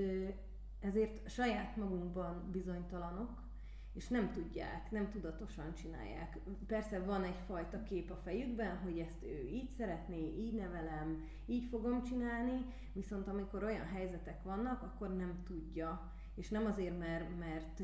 ezért 0.80 1.30
saját 1.30 1.76
magunkban 1.76 2.52
bizonytalanok, 2.52 3.46
és 3.94 4.08
nem 4.08 4.32
tudják, 4.32 4.92
nem 4.92 5.10
tudatosan 5.10 5.74
csinálják. 5.74 6.40
Persze 6.68 7.00
van 7.00 7.24
egyfajta 7.24 7.84
kép 7.84 8.12
a 8.12 8.22
fejükben, 8.24 8.78
hogy 8.78 9.00
ezt 9.00 9.24
ő 9.24 9.48
így 9.48 9.70
szeretné, 9.70 10.36
így 10.38 10.54
nevelem, 10.54 11.28
így 11.46 11.68
fogom 11.70 12.04
csinálni, 12.04 12.66
viszont 12.94 13.28
amikor 13.28 13.64
olyan 13.64 13.86
helyzetek 13.86 14.44
vannak, 14.44 14.82
akkor 14.82 15.16
nem 15.16 15.44
tudja. 15.44 16.12
És 16.38 16.50
nem 16.50 16.66
azért, 16.66 16.98
mert, 17.00 17.38
mert 17.40 17.82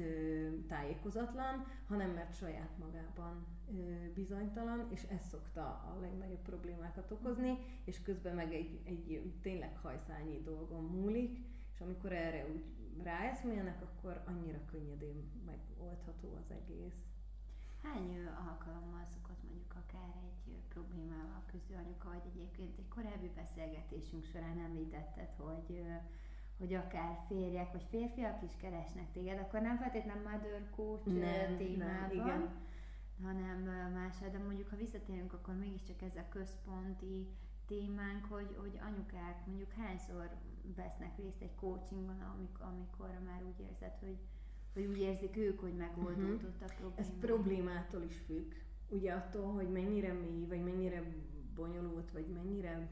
tájékozatlan, 0.68 1.66
hanem 1.88 2.10
mert 2.10 2.36
saját 2.36 2.78
magában 2.78 3.46
bizonytalan, 4.14 4.88
és 4.92 5.04
ez 5.04 5.28
szokta 5.30 5.62
a 5.62 5.98
legnagyobb 6.02 6.42
problémákat 6.42 7.12
okozni, 7.12 7.58
és 7.84 8.02
közben 8.02 8.36
meg 8.36 8.54
egy, 8.54 8.80
egy 8.84 9.34
tényleg 9.42 9.78
hajszányi 9.78 10.42
dolgon 10.44 10.84
múlik, 10.84 11.40
és 11.74 11.82
amikor 11.82 12.12
erre 12.12 12.48
úgy 12.54 12.64
ráeszmélnek, 13.04 13.82
akkor 13.82 14.24
annyira 14.26 14.66
könnyedén 14.66 15.32
megoldható 15.46 16.38
az 16.40 16.52
egész. 16.52 16.96
Hány 17.84 18.28
alkalommal 18.50 19.06
szokott 19.06 19.44
mondjuk 19.44 19.74
akár 19.86 20.16
egy 20.46 20.64
problémával 20.70 21.44
küzdő 21.46 21.76
anyuka, 21.76 22.10
vagy 22.10 22.32
egyébként 22.34 22.78
egy 22.78 22.88
korábbi 22.88 23.32
beszélgetésünk 23.36 24.24
során 24.26 24.60
említetted, 24.60 25.30
hogy 25.36 25.84
hogy 26.58 26.74
akár 26.74 27.18
férjek 27.28 27.72
vagy 27.72 27.86
férfiak 27.90 28.44
is 28.44 28.52
keresnek 28.58 29.12
téged, 29.12 29.40
akkor 29.40 29.62
nem 29.62 29.78
feltétlenül 29.78 30.24
mother 30.24 30.70
coach 30.76 31.06
nem, 31.06 31.58
témában, 31.58 32.18
nem, 32.18 32.26
igen. 32.26 32.50
hanem 33.24 33.92
más, 33.94 34.16
de 34.32 34.38
mondjuk 34.38 34.70
ha 34.70 34.76
visszatérünk, 34.76 35.34
akkor 35.34 35.56
mégiscsak 35.56 36.02
ez 36.02 36.16
a 36.16 36.30
központi 36.30 37.28
témánk, 37.68 38.26
hogy, 38.26 38.56
hogy 38.60 38.80
anyukák 38.88 39.46
mondjuk 39.46 39.72
hányszor 39.72 40.30
vesznek 40.76 41.18
részt 41.18 41.42
egy 41.42 41.56
coachingon, 41.56 42.22
amikor, 42.22 42.66
amikor 42.66 43.20
már 43.26 43.44
úgy 43.44 43.60
érzed, 43.60 43.98
hogy, 44.00 44.18
hogy 44.74 44.86
úgy 44.86 45.00
érzik 45.00 45.38
ők, 45.38 45.60
hogy 45.60 45.76
megoldódott 45.76 46.62
a 46.62 46.66
probléma. 46.66 46.94
Ez 46.96 47.20
problémától 47.20 48.02
is 48.02 48.18
függ. 48.26 48.54
Ugye 48.90 49.14
attól, 49.14 49.54
hogy 49.54 49.72
mennyire 49.72 50.14
mély, 50.14 50.46
vagy 50.46 50.64
mennyire 50.64 51.04
bonyolult, 51.56 52.12
vagy 52.12 52.28
mennyire 52.28 52.90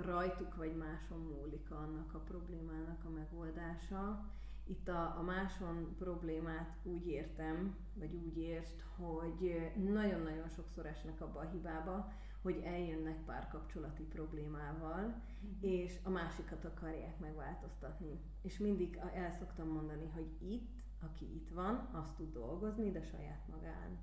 rajtuk 0.00 0.56
vagy 0.56 0.76
máson 0.76 1.18
múlik 1.18 1.70
annak 1.70 2.14
a 2.14 2.18
problémának 2.18 3.04
a 3.04 3.10
megoldása. 3.10 4.30
Itt 4.64 4.88
a, 4.88 5.18
a 5.18 5.22
máson 5.22 5.94
problémát 5.98 6.76
úgy 6.82 7.06
értem, 7.06 7.76
vagy 7.94 8.14
úgy 8.14 8.38
értsd, 8.38 8.84
hogy 8.96 9.70
nagyon-nagyon 9.76 10.48
sokszor 10.48 10.86
esnek 10.86 11.20
abba 11.20 11.40
a 11.40 11.50
hibába, 11.50 12.12
hogy 12.42 12.62
eljönnek 12.64 13.24
párkapcsolati 13.24 14.02
problémával, 14.02 15.00
mm-hmm. 15.00 15.56
és 15.60 15.98
a 16.02 16.10
másikat 16.10 16.64
akarják 16.64 17.18
megváltoztatni. 17.18 18.20
És 18.42 18.58
mindig 18.58 18.98
el 19.14 19.30
szoktam 19.30 19.68
mondani, 19.68 20.10
hogy 20.14 20.28
itt, 20.38 20.70
aki 21.00 21.34
itt 21.34 21.48
van, 21.48 21.88
azt 21.92 22.16
tud 22.16 22.32
dolgozni, 22.32 22.90
de 22.90 23.02
saját 23.02 23.48
magán. 23.48 23.98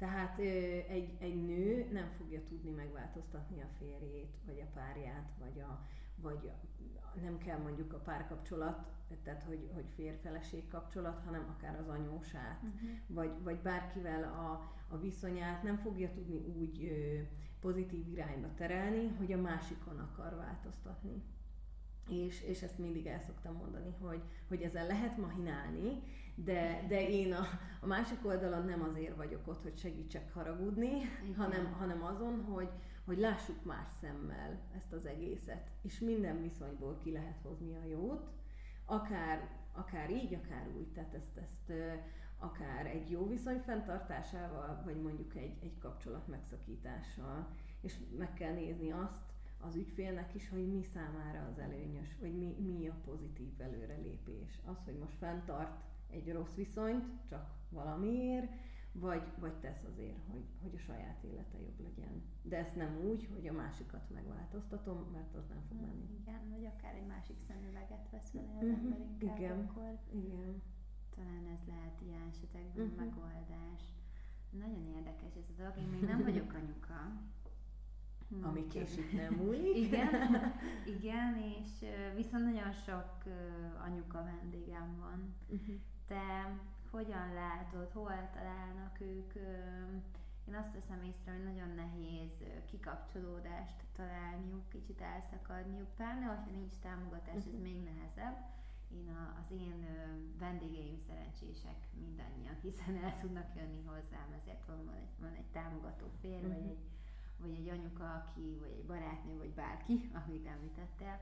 Tehát 0.00 0.38
egy, 0.88 1.16
egy 1.18 1.44
nő 1.44 1.88
nem 1.92 2.10
fogja 2.16 2.42
tudni 2.44 2.70
megváltoztatni 2.70 3.60
a 3.62 3.68
férjét, 3.78 4.36
vagy 4.46 4.60
a 4.60 4.70
párját, 4.74 5.30
vagy, 5.38 5.60
a, 5.60 5.86
vagy 6.16 6.48
a, 6.48 7.18
nem 7.22 7.38
kell 7.38 7.58
mondjuk 7.58 7.92
a 7.92 7.98
párkapcsolat, 7.98 8.88
tehát 9.22 9.42
hogy, 9.42 9.70
hogy 9.74 9.84
férfeleség 9.94 10.68
kapcsolat, 10.68 11.22
hanem 11.24 11.54
akár 11.56 11.78
az 11.78 11.88
anyósát, 11.88 12.62
uh-huh. 12.62 12.90
vagy, 13.06 13.42
vagy 13.42 13.58
bárkivel 13.58 14.22
a, 14.22 14.72
a 14.94 14.98
viszonyát 14.98 15.62
nem 15.62 15.76
fogja 15.76 16.10
tudni 16.10 16.38
úgy 16.38 16.84
ö, 16.84 17.20
pozitív 17.60 18.08
irányba 18.08 18.54
terelni, 18.54 19.08
hogy 19.08 19.32
a 19.32 19.40
másikon 19.40 19.98
akar 19.98 20.36
változtatni. 20.36 21.22
És, 22.10 22.42
és 22.42 22.62
ezt 22.62 22.78
mindig 22.78 23.06
el 23.06 23.20
szoktam 23.20 23.56
mondani, 23.56 23.94
hogy, 24.00 24.22
hogy 24.48 24.62
ezzel 24.62 24.86
lehet 24.86 25.16
mahinálni, 25.16 26.02
de, 26.34 26.84
de 26.88 27.08
én 27.08 27.32
a, 27.32 27.44
a 27.80 27.86
másik 27.86 28.26
oldalon 28.26 28.64
nem 28.64 28.82
azért 28.82 29.16
vagyok 29.16 29.48
ott, 29.48 29.62
hogy 29.62 29.78
segítsek 29.78 30.32
haragudni, 30.32 30.90
hanem, 31.36 31.72
hanem 31.72 32.04
azon, 32.04 32.44
hogy, 32.44 32.68
hogy 33.04 33.18
lássuk 33.18 33.64
más 33.64 33.88
szemmel 34.00 34.60
ezt 34.76 34.92
az 34.92 35.06
egészet, 35.06 35.70
és 35.82 35.98
minden 35.98 36.42
viszonyból 36.42 36.98
ki 37.02 37.12
lehet 37.12 37.40
hozni 37.42 37.74
a 37.74 37.84
jót, 37.84 38.30
akár, 38.84 39.48
akár 39.72 40.10
így, 40.10 40.34
akár 40.34 40.68
úgy, 40.76 40.92
tehát 40.92 41.14
ezt, 41.14 41.36
ezt 41.36 41.72
akár 42.38 42.86
egy 42.86 43.10
jó 43.10 43.26
viszony 43.26 43.58
fenntartásával, 43.58 44.82
vagy 44.84 45.02
mondjuk 45.02 45.34
egy, 45.34 45.56
egy 45.62 45.78
kapcsolat 45.78 46.28
megszakítással, 46.28 47.48
és 47.80 47.98
meg 48.18 48.32
kell 48.34 48.52
nézni 48.52 48.90
azt, 48.90 49.29
az 49.60 49.76
ügyfélnek 49.76 50.34
is, 50.34 50.48
hogy 50.48 50.68
mi 50.68 50.82
számára 50.82 51.46
az 51.52 51.58
előnyös, 51.58 52.16
vagy 52.20 52.38
mi, 52.38 52.56
mi 52.60 52.88
a 52.88 53.00
pozitív 53.04 53.60
előrelépés. 53.60 54.60
Az, 54.64 54.84
hogy 54.84 54.98
most 54.98 55.16
fenntart 55.16 55.80
egy 56.10 56.32
rossz 56.32 56.54
viszonyt, 56.54 57.04
csak 57.28 57.50
valamiért, 57.68 58.52
vagy, 58.92 59.22
vagy 59.38 59.52
tesz 59.52 59.84
azért, 59.92 60.24
hogy, 60.30 60.44
hogy 60.62 60.74
a 60.74 60.78
saját 60.78 61.22
élete 61.24 61.60
jobb 61.60 61.80
legyen. 61.80 62.22
De 62.42 62.56
ezt 62.56 62.76
nem 62.76 62.96
úgy, 63.04 63.28
hogy 63.32 63.46
a 63.48 63.52
másikat 63.52 64.10
megváltoztatom, 64.10 65.06
mert 65.12 65.34
az 65.34 65.46
nem 65.48 65.62
fog 65.68 65.76
mm, 65.76 65.80
menni. 65.80 66.08
Igen, 66.20 66.50
vagy 66.50 66.64
akár 66.64 66.94
egy 66.94 67.06
másik 67.06 67.38
szemüveget 67.38 68.08
vesz 68.10 68.30
vele 68.30 68.56
az 68.58 68.62
uh-huh, 68.62 68.78
ember 68.78 69.00
inkább 69.00 69.38
igen, 69.38 69.58
akkor. 69.58 69.98
Igen. 70.12 70.62
Talán 71.14 71.46
ez 71.54 71.60
lehet 71.66 72.00
ilyen 72.00 72.22
esetekben 72.28 72.86
uh-huh. 72.86 72.98
megoldás. 72.98 73.82
Nagyon 74.50 74.86
érdekes 74.86 75.34
ez 75.34 75.48
a 75.48 75.52
dolog. 75.56 75.76
Én 75.78 75.88
még 75.88 76.00
nem 76.00 76.22
vagyok 76.28 76.52
anyuka, 76.52 77.22
Hmm. 78.30 78.44
ami 78.44 78.66
késik 78.66 79.12
nem 79.12 79.34
múlik. 79.34 79.76
igen, 79.76 80.52
igen, 80.96 81.36
és 81.36 81.88
viszont 82.16 82.44
nagyon 82.44 82.72
sok 82.72 83.12
anyuka 83.86 84.24
vendégem 84.24 84.96
van. 84.98 85.34
Uh-huh. 85.48 85.74
Te 86.06 86.58
hogyan 86.90 87.32
látod, 87.34 87.90
hol 87.92 88.28
találnak 88.32 89.00
ők? 89.00 89.34
Én 90.48 90.54
azt 90.54 90.72
veszem 90.72 91.02
észre, 91.02 91.32
hogy 91.32 91.44
nagyon 91.44 91.68
nehéz 91.74 92.32
kikapcsolódást 92.70 93.84
találniuk, 93.96 94.68
kicsit 94.68 95.00
elszakadniuk, 95.00 95.94
pláne, 95.96 96.26
hogyha 96.26 96.50
nincs 96.50 96.74
támogatás, 96.82 97.36
uh-huh. 97.36 97.54
ez 97.54 97.60
még 97.60 97.82
nehezebb. 97.82 98.36
Én 98.92 99.08
a, 99.08 99.38
az 99.40 99.50
én 99.50 99.86
vendégeim 100.38 100.98
szerencsések 101.06 101.78
mindannyian, 102.00 102.56
hiszen 102.62 102.96
el 103.04 103.18
tudnak 103.20 103.54
jönni 103.56 103.82
hozzám, 103.86 104.32
ezért 104.38 104.64
van 104.66 104.94
egy, 104.94 105.14
van 105.20 105.34
egy 105.34 105.50
támogató 105.52 106.06
férj, 106.20 106.44
uh-huh. 106.44 106.54
vagy 106.54 106.70
egy 106.70 106.84
vagy 107.40 107.54
egy 107.54 107.68
anyuka, 107.68 108.14
aki, 108.14 108.56
vagy 108.60 108.70
egy 108.78 108.86
barátnő, 108.86 109.36
vagy 109.36 109.54
bárki, 109.54 110.10
amit 110.24 110.46
említettél. 110.46 111.20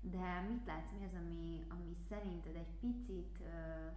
De 0.00 0.46
mit 0.48 0.66
látsz, 0.66 0.90
mi 0.98 1.04
az, 1.04 1.14
ami, 1.14 1.64
ami 1.68 1.94
szerinted 2.08 2.56
egy 2.56 2.72
picit 2.80 3.38
uh, 3.40 3.92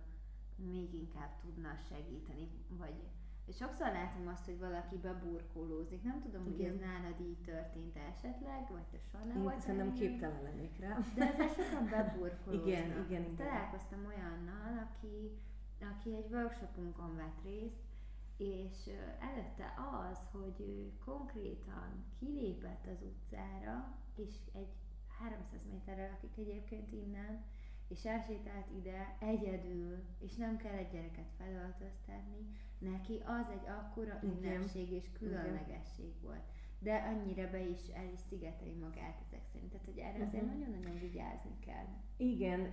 még 0.55 0.93
inkább 0.93 1.39
tudna 1.41 1.75
segíteni, 1.89 2.49
vagy 2.67 2.93
sokszor 3.53 3.91
látom 3.91 4.27
azt, 4.27 4.45
hogy 4.45 4.59
valaki 4.59 4.97
beburkolózik. 4.97 6.03
Nem 6.03 6.21
tudom, 6.21 6.47
igen. 6.47 6.55
hogy 6.55 6.65
ez 6.65 6.79
nálad 6.79 7.19
így 7.19 7.41
történt 7.41 7.95
esetleg, 7.95 8.67
vagy 8.71 8.87
te 8.91 8.97
soha 9.11 9.23
nem 9.23 9.41
volt. 9.41 9.59
Szerintem 9.61 9.93
képtelen 9.93 10.43
lennék 10.43 10.79
rá. 10.79 10.97
De 11.15 11.27
ezzel 11.31 11.47
sokan 11.47 11.89
beburkolóznak. 11.95 12.67
igen, 12.67 12.85
igen, 12.89 13.03
igen. 13.21 13.35
Találkoztam 13.35 14.05
olyannal, 14.05 14.87
aki, 14.87 15.37
aki 15.93 16.15
egy 16.15 16.31
workshopunkon 16.31 17.15
vett 17.15 17.43
részt, 17.43 17.79
és 18.39 18.89
előtte 19.19 19.73
az, 20.09 20.27
hogy 20.31 20.59
ő 20.59 20.91
konkrétan 21.05 22.05
kilépett 22.19 22.85
az 22.85 23.01
utcára, 23.01 23.97
és 24.15 24.33
egy 24.53 24.73
300 25.19 25.65
méterre 25.71 26.09
lakik 26.09 26.37
egyébként 26.47 26.91
innen, 26.93 27.43
és 27.87 28.05
elsétált 28.05 28.67
ide 28.77 29.17
egyedül, 29.19 30.03
és 30.19 30.35
nem 30.35 30.57
kell 30.57 30.73
egy 30.73 30.91
gyereket 30.91 31.31
felöltöztetni, 31.37 32.57
neki 32.77 33.21
az 33.25 33.49
egy 33.49 33.67
akkora 33.67 34.19
ünnepség 34.23 34.91
és 34.91 35.11
különlegesség 35.11 36.21
volt. 36.21 36.43
De 36.81 36.95
annyira 36.95 37.49
be 37.49 37.67
is 37.67 37.87
el 37.87 38.09
is 38.13 38.19
szigeteli 38.19 38.73
magát 38.73 39.21
ezek 39.27 39.45
szerint. 39.51 39.71
Tehát, 39.71 39.85
hogy 39.85 39.97
erre 39.97 40.23
azért 40.23 40.43
uh-huh. 40.43 40.59
nagyon-nagyon 40.59 40.99
vigyázni 40.99 41.59
kell. 41.65 41.85
Igen, 42.17 42.71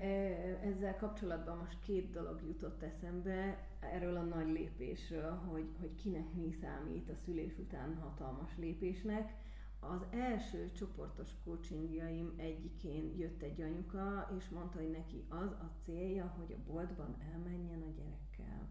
ezzel 0.63 0.97
kapcsolatban 0.97 1.57
most 1.57 1.81
két 1.81 2.11
dolog 2.11 2.43
jutott 2.47 2.83
eszembe 2.83 3.67
erről 3.81 4.17
a 4.17 4.23
nagy 4.23 4.49
lépésről, 4.49 5.31
hogy, 5.31 5.75
hogy 5.81 5.95
kinek 5.95 6.33
mi 6.33 6.53
számít 6.53 7.11
a 7.11 7.15
szülés 7.15 7.59
után 7.59 7.97
hatalmas 7.97 8.57
lépésnek. 8.57 9.35
Az 9.81 10.07
első 10.11 10.71
csoportos 10.73 11.31
coachingjaim 11.45 12.35
egyikén 12.37 13.15
jött 13.19 13.43
egy 13.43 13.61
anyuka, 13.61 14.31
és 14.39 14.49
mondta, 14.49 14.79
hogy 14.79 14.91
neki 14.91 15.25
az 15.29 15.51
a 15.51 15.73
célja, 15.79 16.35
hogy 16.39 16.53
a 16.53 16.71
boltban 16.73 17.17
elmenjen 17.33 17.83
a 17.83 17.93
gyerekkel. 17.97 18.69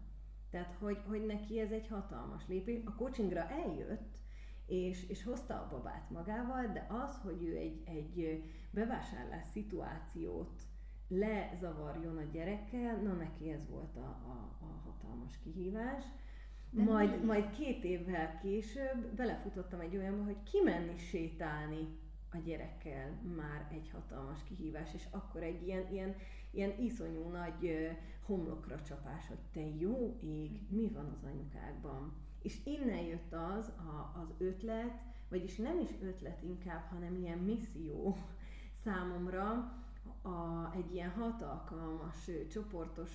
Tehát, 0.50 0.74
hogy, 0.74 0.98
hogy 1.06 1.26
neki 1.26 1.60
ez 1.60 1.70
egy 1.70 1.86
hatalmas 1.86 2.46
lépés. 2.48 2.80
A 2.84 2.94
coachingra 2.94 3.48
eljött, 3.48 4.16
és, 4.66 5.08
és 5.08 5.22
hozta 5.22 5.54
a 5.54 5.68
babát 5.70 6.10
magával, 6.10 6.66
de 6.66 6.86
az, 6.88 7.18
hogy 7.22 7.42
ő 7.42 7.56
egy, 7.56 7.82
egy 7.84 8.42
bevásárlás 8.70 9.44
szituációt 9.52 10.62
lezavarjon 11.08 12.16
a 12.16 12.30
gyerekkel, 12.32 12.96
na 12.96 13.12
neki 13.12 13.50
ez 13.50 13.68
volt 13.70 13.96
a, 13.96 14.08
a, 14.26 14.56
a 14.60 14.80
hatalmas 14.84 15.38
kihívás. 15.42 16.04
De 16.70 16.82
majd, 16.82 17.20
mi? 17.20 17.24
majd 17.24 17.50
két 17.50 17.84
évvel 17.84 18.38
később 18.42 19.14
belefutottam 19.16 19.80
egy 19.80 19.96
olyanba, 19.96 20.24
hogy 20.24 20.42
kimenni 20.42 20.96
sétálni 20.96 21.98
a 22.30 22.38
gyerekkel 22.38 23.20
már 23.36 23.68
egy 23.72 23.90
hatalmas 23.90 24.38
kihívás, 24.44 24.94
és 24.94 25.06
akkor 25.10 25.42
egy 25.42 25.66
ilyen, 25.66 25.92
ilyen 25.92 26.14
ilyen 26.56 26.78
iszonyú 26.78 27.28
nagy 27.28 27.90
homlokra 28.22 28.82
csapás, 28.82 29.26
hogy 29.28 29.38
te 29.52 29.60
jó 29.78 30.18
ég, 30.22 30.60
mi 30.68 30.88
van 30.88 31.06
az 31.16 31.24
anyukákban. 31.24 32.12
És 32.46 32.58
innen 32.64 33.04
jött 33.04 33.32
az 33.32 33.68
a, 33.68 34.20
az 34.20 34.34
ötlet, 34.38 35.02
vagyis 35.28 35.56
nem 35.56 35.78
is 35.78 35.88
ötlet 36.02 36.42
inkább, 36.42 36.84
hanem 36.90 37.16
ilyen 37.16 37.38
misszió 37.38 38.16
számomra, 38.84 39.48
a, 40.22 40.70
egy 40.76 40.94
ilyen 40.94 41.10
hat 41.10 41.42
alkalmas 41.42 42.30
csoportos 42.50 43.10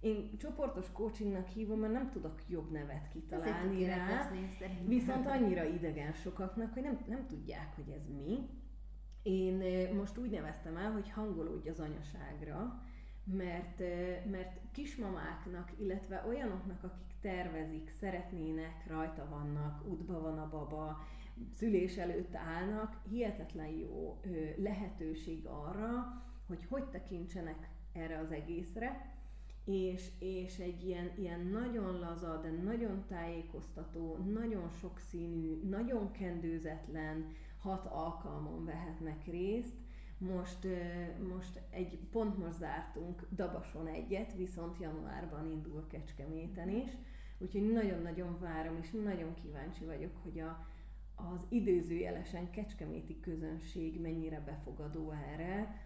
én 0.00 0.36
csoportos 0.38 0.92
coachingnak 0.92 1.46
hívom, 1.46 1.78
mert 1.78 1.92
nem 1.92 2.10
tudok 2.10 2.42
jobb 2.48 2.70
nevet 2.70 3.08
kitalálni 3.12 3.84
rá, 3.84 4.30
viszont 4.86 5.26
annyira 5.26 5.64
idegen 5.64 6.12
sokaknak, 6.12 6.72
hogy 6.72 6.82
nem, 6.82 6.98
nem 7.06 7.26
tudják, 7.26 7.74
hogy 7.74 7.88
ez 7.88 8.08
mi. 8.14 8.48
Én 9.22 9.88
most 9.94 10.18
úgy 10.18 10.30
neveztem 10.30 10.76
el, 10.76 10.92
hogy 10.92 11.10
hangolódj 11.10 11.68
az 11.68 11.80
anyaságra, 11.80 12.82
mert, 13.24 13.78
mert 14.30 14.60
kismamáknak, 14.72 15.72
illetve 15.78 16.24
olyanoknak, 16.26 16.84
akik 16.84 17.14
tervezik, 17.20 17.90
szeretnének, 18.00 18.86
rajta 18.86 19.28
vannak, 19.30 19.86
útba 19.88 20.20
van 20.20 20.38
a 20.38 20.48
baba, 20.48 21.06
szülés 21.50 21.96
előtt 21.96 22.34
állnak, 22.34 23.00
hihetetlen 23.10 23.68
jó 23.68 24.20
lehetőség 24.56 25.46
arra, 25.46 26.22
hogy 26.46 26.64
hogy 26.68 26.84
tekintsenek 26.84 27.68
erre 27.92 28.18
az 28.18 28.30
egészre, 28.30 29.12
és, 29.64 30.10
és 30.18 30.58
egy 30.58 30.84
ilyen, 30.84 31.10
ilyen 31.18 31.46
nagyon 31.46 31.98
laza, 31.98 32.40
de 32.42 32.50
nagyon 32.50 33.04
tájékoztató, 33.08 34.16
nagyon 34.16 34.70
sokszínű, 34.70 35.68
nagyon 35.68 36.10
kendőzetlen 36.10 37.34
hat 37.58 37.86
alkalmon 37.86 38.64
vehetnek 38.64 39.26
részt. 39.26 39.74
Most, 40.30 40.66
most 41.28 41.60
egy, 41.70 41.98
pont 42.10 42.38
most 42.38 42.58
zártunk 42.58 43.26
Dabason 43.34 43.86
egyet, 43.86 44.34
viszont 44.34 44.78
januárban 44.80 45.46
indul 45.46 45.86
Kecskeméten 45.86 46.68
is, 46.68 46.90
úgyhogy 47.38 47.72
nagyon-nagyon 47.72 48.38
várom, 48.40 48.78
és 48.82 48.90
nagyon 48.90 49.34
kíváncsi 49.34 49.84
vagyok, 49.84 50.16
hogy 50.22 50.40
a, 50.40 50.66
az 51.14 51.46
időzőjelesen 51.48 52.50
kecskeméti 52.50 53.20
közönség 53.20 54.00
mennyire 54.00 54.40
befogadó 54.40 55.10
erre, 55.10 55.80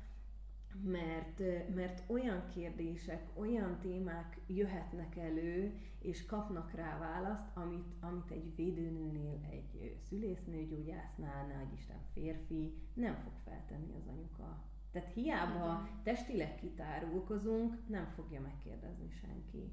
mert, 0.85 1.39
mert 1.75 2.03
olyan 2.07 2.49
kérdések, 2.55 3.29
olyan 3.35 3.79
témák 3.81 4.41
jöhetnek 4.47 5.17
elő, 5.17 5.81
és 5.99 6.27
kapnak 6.27 6.73
rá 6.73 6.99
választ, 6.99 7.47
amit, 7.55 7.95
amit 8.01 8.31
egy 8.31 8.55
védőnőnél, 8.57 9.39
egy 9.51 9.99
szülésznőgyógyásznál, 10.09 11.47
nagy 11.47 11.73
Isten 11.73 12.01
férfi 12.13 12.75
nem 12.95 13.15
fog 13.15 13.33
feltenni 13.45 13.95
az 13.97 14.07
anyuka. 14.07 14.65
Tehát 14.91 15.13
hiába 15.13 15.89
testileg 16.03 16.55
kitárulkozunk, 16.55 17.89
nem 17.89 18.07
fogja 18.15 18.41
megkérdezni 18.41 19.11
senki. 19.11 19.73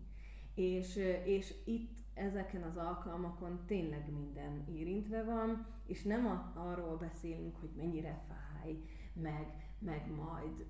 És, 0.53 0.95
és 1.25 1.53
itt 1.65 1.97
ezeken 2.13 2.63
az 2.63 2.77
alkalmakon 2.77 3.65
tényleg 3.65 4.11
minden 4.11 4.65
érintve 4.67 5.23
van, 5.23 5.65
és 5.85 6.03
nem 6.03 6.25
a, 6.25 6.53
arról 6.55 6.97
beszélünk, 6.97 7.55
hogy 7.55 7.71
mennyire 7.75 8.23
fáj, 8.27 8.77
meg, 9.13 9.75
meg 9.79 10.11
majd 10.15 10.65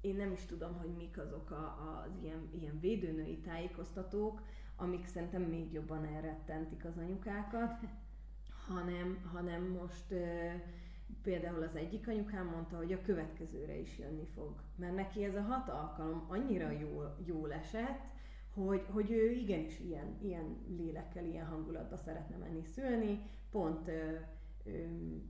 én 0.00 0.16
nem 0.16 0.32
is 0.32 0.44
tudom, 0.44 0.78
hogy 0.78 0.90
mik 0.96 1.18
azok 1.18 1.50
a, 1.50 2.04
az 2.04 2.22
ilyen, 2.22 2.48
ilyen 2.60 2.80
védőnői 2.80 3.38
tájékoztatók, 3.38 4.42
amik 4.76 5.06
szerintem 5.06 5.42
még 5.42 5.72
jobban 5.72 6.04
elrettentik 6.04 6.84
az 6.84 6.96
anyukákat, 6.96 7.80
hanem, 8.66 9.28
hanem 9.32 9.62
most 9.62 10.14
például 11.22 11.62
az 11.62 11.76
egyik 11.76 12.08
anyukám 12.08 12.46
mondta, 12.46 12.76
hogy 12.76 12.92
a 12.92 13.02
következőre 13.02 13.78
is 13.78 13.98
jönni 13.98 14.26
fog. 14.34 14.62
Mert 14.76 14.94
neki 14.94 15.24
ez 15.24 15.34
a 15.34 15.42
hat 15.42 15.68
alkalom 15.68 16.26
annyira 16.28 16.70
jól, 16.70 17.16
jól 17.26 17.52
esett, 17.52 18.00
hogy, 18.54 18.86
hogy 18.90 19.10
ő 19.10 19.30
igenis 19.30 19.80
ilyen, 19.80 20.18
ilyen 20.22 20.56
lélekkel, 20.76 21.24
ilyen 21.24 21.46
hangulatba 21.46 21.96
szeretne 21.96 22.36
menni 22.36 22.62
szülni, 22.62 23.22
pont 23.50 23.90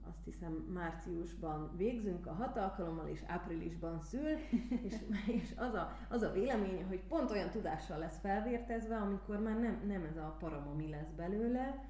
azt 0.09 0.23
hiszem 0.23 0.53
márciusban 0.53 1.73
végzünk 1.77 2.27
a 2.27 2.33
hat 2.33 2.57
alkalommal, 2.57 3.07
és 3.07 3.23
áprilisban 3.27 3.99
szül, 3.99 4.29
és, 4.87 4.95
és 5.27 5.53
az, 5.55 5.73
a, 5.73 5.91
az 6.09 6.21
a 6.21 6.31
véleménye, 6.31 6.83
hogy 6.83 7.01
pont 7.07 7.31
olyan 7.31 7.49
tudással 7.49 7.97
lesz 7.97 8.19
felvértezve, 8.19 8.95
amikor 8.95 9.39
már 9.39 9.59
nem, 9.59 9.83
nem 9.87 10.03
ez 10.03 10.17
a 10.17 10.35
paramomi 10.39 10.89
lesz 10.89 11.09
belőle, 11.09 11.85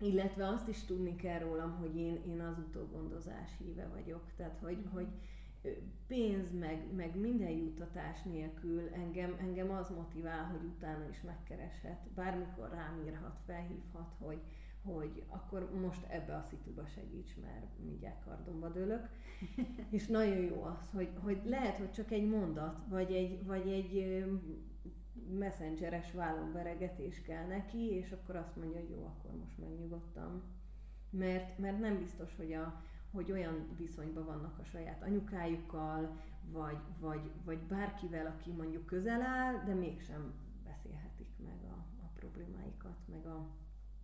illetve 0.00 0.48
azt 0.48 0.68
is 0.68 0.84
tudni 0.84 1.16
kell 1.16 1.38
rólam, 1.38 1.76
hogy 1.76 1.96
én, 1.96 2.22
én 2.26 2.40
az 2.40 2.58
utógondozás 2.58 3.50
híve 3.58 3.86
vagyok, 3.86 4.22
tehát 4.36 4.58
hogy, 4.62 4.78
mm. 4.78 4.92
hogy 4.92 5.08
pénz, 6.06 6.52
meg, 6.58 6.94
meg 6.94 7.16
minden 7.16 7.50
juttatás 7.50 8.22
nélkül 8.22 8.88
engem, 8.92 9.36
engem 9.40 9.70
az 9.70 9.90
motivál, 9.90 10.44
hogy 10.44 10.64
utána 10.64 11.08
is 11.08 11.20
megkereshet, 11.20 12.00
bármikor 12.14 12.70
rám 12.70 13.02
írhat, 13.06 13.38
felhívhat, 13.46 14.14
hogy, 14.18 14.40
hogy 14.84 15.22
akkor 15.28 15.70
most 15.80 16.06
ebbe 16.08 16.36
a 16.36 16.42
szituba 16.42 16.86
segíts, 16.86 17.36
mert 17.40 17.78
mindjárt 17.84 18.24
kardomba 18.24 18.68
dőlök. 18.68 19.08
és 19.90 20.06
nagyon 20.06 20.36
jó 20.36 20.62
az, 20.62 20.90
hogy, 20.90 21.10
hogy 21.22 21.40
lehet, 21.44 21.76
hogy 21.76 21.90
csak 21.90 22.10
egy 22.10 22.28
mondat, 22.28 22.78
vagy 22.88 23.12
egy, 23.12 23.46
vagy 23.46 23.68
egy 23.68 24.24
messengeres 25.38 26.12
vállomberegetés 26.12 27.22
kell 27.22 27.46
neki, 27.46 27.90
és 27.90 28.12
akkor 28.12 28.36
azt 28.36 28.56
mondja, 28.56 28.80
hogy 28.80 28.90
jó, 28.90 29.04
akkor 29.04 29.38
most 29.40 29.58
megnyugodtam. 29.58 30.42
Mert, 31.10 31.58
mert 31.58 31.78
nem 31.78 31.98
biztos, 31.98 32.36
hogy, 32.36 32.52
a, 32.52 32.82
hogy 33.10 33.32
olyan 33.32 33.68
viszonyban 33.76 34.24
vannak 34.24 34.58
a 34.58 34.64
saját 34.64 35.02
anyukájukkal, 35.02 36.20
vagy, 36.50 36.78
vagy, 37.00 37.30
vagy 37.44 37.58
bárkivel, 37.58 38.26
aki 38.26 38.50
mondjuk 38.50 38.86
közel 38.86 39.22
áll, 39.22 39.64
de 39.64 39.74
mégsem 39.74 40.34
beszélhetik 40.64 41.28
meg 41.44 41.58
a, 41.64 42.04
a 42.04 42.10
problémáikat, 42.14 42.96
meg 43.06 43.26
a, 43.26 43.50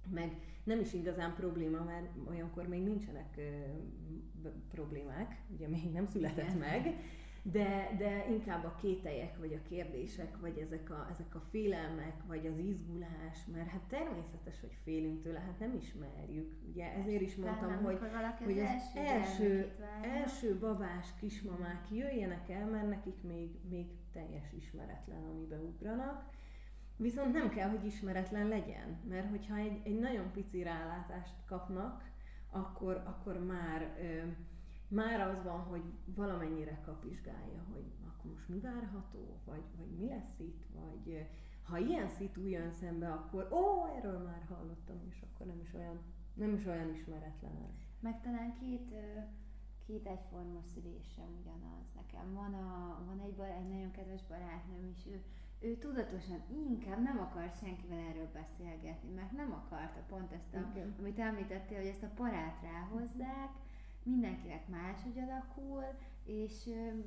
meg 0.08 0.36
nem 0.64 0.80
is 0.80 0.92
igazán 0.92 1.34
probléma, 1.34 1.84
mert 1.84 2.06
olyankor 2.28 2.66
még 2.68 2.82
nincsenek 2.82 3.34
ö, 3.36 4.48
problémák, 4.70 5.42
ugye 5.54 5.68
még 5.68 5.92
nem 5.92 6.06
született 6.06 6.58
meg, 6.58 6.94
de, 7.42 7.94
de 7.98 8.26
inkább 8.30 8.64
a 8.64 8.74
kételyek, 8.80 9.38
vagy 9.38 9.52
a 9.52 9.68
kérdések, 9.68 10.40
vagy 10.40 10.58
ezek 10.58 10.90
a, 10.90 11.06
ezek 11.10 11.34
a 11.34 11.42
félelmek, 11.50 12.14
vagy 12.26 12.46
az 12.46 12.58
izgulás, 12.58 13.44
mert 13.52 13.68
hát 13.68 13.82
természetes, 13.88 14.60
hogy 14.60 14.76
félünk 14.82 15.22
tőle, 15.22 15.38
hát 15.38 15.58
nem 15.58 15.74
ismerjük. 15.74 16.54
Ugye 16.70 16.92
ezért 16.92 17.20
is 17.20 17.36
mondtam, 17.36 17.68
nem, 17.68 17.84
hogy, 17.84 17.98
hogy 18.44 18.58
az 18.58 18.66
első, 18.66 18.98
első, 18.98 19.72
első 20.02 20.58
babás 20.58 21.06
kismamák 21.20 21.90
jöjjenek 21.90 22.50
el, 22.50 22.66
mert 22.66 22.88
nekik 22.88 23.22
még, 23.22 23.50
még 23.68 23.86
teljes 24.12 24.52
ismeretlen, 24.52 25.24
amibe 25.24 25.56
ugranak, 25.56 26.30
Viszont 27.00 27.32
nem 27.32 27.48
kell, 27.48 27.68
hogy 27.68 27.84
ismeretlen 27.84 28.48
legyen, 28.48 29.00
mert 29.08 29.28
hogyha 29.30 29.56
egy, 29.56 29.80
egy 29.84 29.98
nagyon 29.98 30.30
pici 30.32 30.62
rálátást 30.62 31.34
kapnak, 31.46 32.10
akkor, 32.50 33.02
akkor 33.06 33.44
már, 33.44 33.96
ö, 34.00 34.26
már 34.88 35.20
az 35.20 35.42
van, 35.42 35.60
hogy 35.60 35.82
valamennyire 36.04 36.80
kapizsgálja, 36.84 37.64
hogy 37.72 37.84
akkor 38.06 38.30
most 38.30 38.48
mi 38.48 38.58
várható, 38.58 39.40
vagy, 39.44 39.62
vagy 39.76 39.90
mi 39.98 40.06
lesz 40.06 40.38
itt, 40.38 40.64
vagy 40.74 41.14
ö, 41.14 41.20
ha 41.62 41.78
ilyen 41.78 42.08
szitu 42.08 42.46
jön 42.46 42.72
szembe, 42.72 43.12
akkor 43.12 43.52
ó, 43.52 43.86
erről 43.96 44.18
már 44.18 44.46
hallottam, 44.48 45.00
és 45.08 45.22
akkor 45.22 45.46
nem 45.46 45.60
is 45.60 45.74
olyan, 45.74 45.98
nem 46.34 46.54
is 46.54 46.66
olyan 46.66 46.90
ismeretlen 46.90 47.56
ez. 47.56 47.74
Meg 48.00 48.20
talán 48.20 48.54
két, 48.54 48.94
két 49.86 50.06
egyforma 50.06 50.60
szülésem 50.62 51.36
ugyanaz 51.40 51.86
nekem. 51.94 52.34
Van, 52.34 52.54
a, 52.54 53.02
van 53.06 53.20
egy, 53.20 53.40
egy 53.40 53.68
nagyon 53.68 53.90
kedves 53.90 54.26
barátnőm, 54.26 54.94
és 54.96 55.06
ő 55.06 55.22
ő 55.61 55.77
tudatosan 55.77 56.42
inkább 56.49 57.03
nem 57.03 57.18
akar 57.18 57.51
senkivel 57.61 57.99
erről 57.99 58.29
beszélgetni, 58.33 59.11
mert 59.11 59.33
nem 59.33 59.53
akarta 59.53 60.01
pont 60.09 60.33
ezt, 60.33 60.55
a, 60.55 60.59
okay. 60.59 60.83
amit 60.99 61.18
említettél, 61.18 61.79
hogy 61.79 61.87
ezt 61.87 62.03
a 62.03 62.14
parát 62.14 62.62
ráhozzák, 62.62 63.51
mindenkinek 64.03 64.68
máshogy 64.68 65.18
alakul, 65.18 65.85
és 66.25 66.66
uh, 66.66 67.05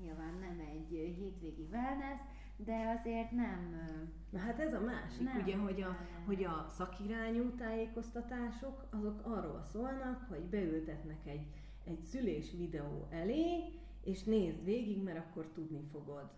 nyilván 0.00 0.34
nem 0.40 0.58
egy 0.58 1.14
hétvégi 1.16 1.68
wellness, 1.72 2.20
de 2.56 2.94
azért 2.98 3.30
nem... 3.30 3.80
Na 4.30 4.38
hát 4.38 4.58
ez 4.58 4.74
a 4.74 4.80
másik, 4.80 5.22
nem, 5.22 5.40
ugye, 5.42 5.56
hogy 5.56 5.82
a, 5.82 5.96
hogy 6.26 6.44
a 6.44 6.66
szakirányú 6.68 7.50
tájékoztatások, 7.50 8.86
azok 8.90 9.26
arról 9.26 9.62
szólnak, 9.72 10.26
hogy 10.28 10.40
beültetnek 10.40 11.26
egy, 11.26 11.46
egy 11.84 12.00
szülés 12.02 12.52
videó 12.52 13.06
elé, 13.10 13.64
és 14.04 14.24
nézd 14.24 14.64
végig, 14.64 15.02
mert 15.02 15.18
akkor 15.18 15.50
tudni 15.54 15.82
fogod 15.92 16.30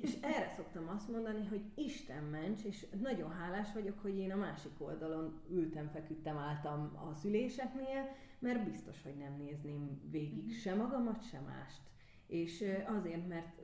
és 0.00 0.16
erre 0.20 0.52
szoktam 0.56 0.88
azt 0.88 1.08
mondani, 1.08 1.46
hogy 1.46 1.62
Isten 1.74 2.24
ments, 2.24 2.62
és 2.62 2.86
nagyon 3.02 3.30
hálás 3.30 3.72
vagyok, 3.72 3.98
hogy 4.02 4.18
én 4.18 4.32
a 4.32 4.36
másik 4.36 4.72
oldalon 4.78 5.40
ültem, 5.50 5.88
feküdtem, 5.88 6.36
álltam 6.36 6.98
a 7.10 7.14
szüléseknél, 7.14 8.16
mert 8.38 8.64
biztos, 8.64 9.02
hogy 9.02 9.16
nem 9.16 9.36
nézném 9.38 10.00
végig 10.10 10.44
mhm. 10.44 10.52
se 10.52 10.74
magamat, 10.74 11.28
se 11.28 11.40
mást. 11.40 11.80
És 12.26 12.64
azért, 12.96 13.28
mert 13.28 13.58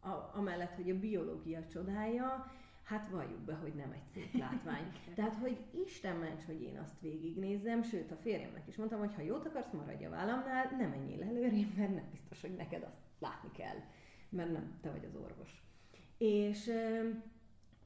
a, 0.00 0.38
amellett, 0.38 0.74
hogy 0.74 0.90
a 0.90 0.98
biológia 0.98 1.66
csodája, 1.66 2.52
hát 2.82 3.08
valljuk 3.08 3.40
be, 3.40 3.54
hogy 3.54 3.74
nem 3.74 3.92
egy 3.92 4.06
szép 4.12 4.34
látvány. 4.34 4.92
Tehát, 5.14 5.34
hogy 5.34 5.58
Isten 5.86 6.16
ments, 6.16 6.44
hogy 6.44 6.62
én 6.62 6.78
azt 6.78 7.00
végignézzem, 7.00 7.82
sőt, 7.82 8.10
a 8.10 8.16
férjemnek 8.16 8.66
is 8.66 8.76
mondtam, 8.76 8.98
hogy 8.98 9.14
ha 9.14 9.22
jót 9.22 9.46
akarsz, 9.46 9.72
maradj 9.72 10.04
a 10.04 10.10
vállamnál, 10.10 10.76
nem 10.78 10.90
menjél 10.90 11.22
előrébb, 11.22 11.76
mert 11.76 11.94
nem 11.94 12.08
biztos, 12.10 12.40
hogy 12.40 12.54
neked 12.54 12.82
azt 12.82 13.00
látni 13.18 13.50
kell 13.52 13.76
mert 14.30 14.52
nem, 14.52 14.78
te 14.80 14.90
vagy 14.90 15.04
az 15.04 15.14
orvos. 15.14 15.62
És 16.18 16.72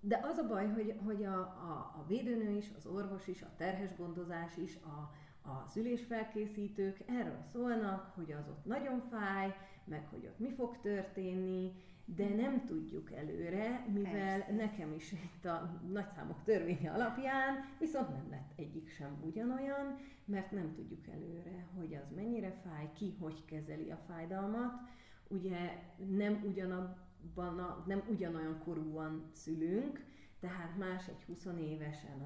de 0.00 0.20
az 0.22 0.36
a 0.36 0.46
baj, 0.46 0.68
hogy, 0.68 1.00
hogy 1.04 1.24
a, 1.24 1.38
a, 1.40 1.94
a 1.98 2.04
védőnő 2.08 2.56
is, 2.56 2.70
az 2.76 2.86
orvos 2.86 3.26
is, 3.26 3.42
a 3.42 3.54
terhes 3.56 3.96
gondozás 3.96 4.56
is, 4.56 4.78
a, 4.82 5.12
a 5.48 5.64
szülésfelkészítők 5.66 6.98
erről 7.06 7.42
szólnak, 7.52 8.12
hogy 8.14 8.32
az 8.32 8.48
ott 8.48 8.64
nagyon 8.64 9.00
fáj, 9.10 9.54
meg 9.84 10.06
hogy 10.10 10.26
ott 10.26 10.38
mi 10.38 10.50
fog 10.50 10.80
történni, 10.80 11.72
de 12.04 12.28
nem 12.28 12.64
tudjuk 12.64 13.12
előre, 13.12 13.86
mivel 13.92 14.12
Persze. 14.12 14.52
nekem 14.52 14.92
is 14.92 15.12
itt 15.12 15.44
a 15.44 15.80
nagyszámok 15.92 16.42
törvénye 16.44 16.90
alapján 16.90 17.54
viszont 17.78 18.08
nem 18.08 18.26
lett 18.30 18.52
egyik 18.56 18.88
sem 18.88 19.22
ugyanolyan, 19.26 19.98
mert 20.24 20.50
nem 20.50 20.72
tudjuk 20.74 21.08
előre, 21.08 21.66
hogy 21.76 21.94
az 21.94 22.14
mennyire 22.14 22.60
fáj, 22.64 22.90
ki 22.92 23.16
hogy 23.20 23.44
kezeli 23.44 23.90
a 23.90 24.04
fájdalmat. 24.08 24.72
Ugye 25.34 25.82
nem 26.10 26.42
ugyanabban 26.46 27.58
a, 27.58 27.84
nem 27.86 28.02
ugyanolyan 28.10 28.58
korúan 28.58 29.28
szülünk, 29.32 30.04
tehát 30.40 30.76
más 30.76 31.08
egy 31.08 31.22
20 31.26 31.46
évesen, 31.60 32.22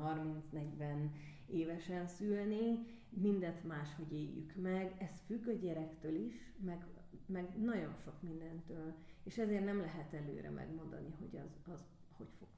30-40 0.52 1.10
évesen 1.46 2.06
szülni, 2.06 2.86
mindent 3.10 3.64
máshogy 3.64 4.12
éljük 4.12 4.54
meg, 4.54 4.96
ez 4.98 5.10
függ 5.26 5.46
a 5.46 5.52
gyerektől 5.52 6.14
is, 6.14 6.52
meg, 6.64 6.86
meg 7.26 7.58
nagyon 7.58 7.94
sok 8.04 8.22
mindentől, 8.22 8.94
és 9.22 9.38
ezért 9.38 9.64
nem 9.64 9.80
lehet 9.80 10.12
előre 10.12 10.50
megmondani, 10.50 11.14
hogy 11.18 11.36
az, 11.36 11.72
az 11.72 11.80
hogy 12.16 12.28
fog 12.38 12.48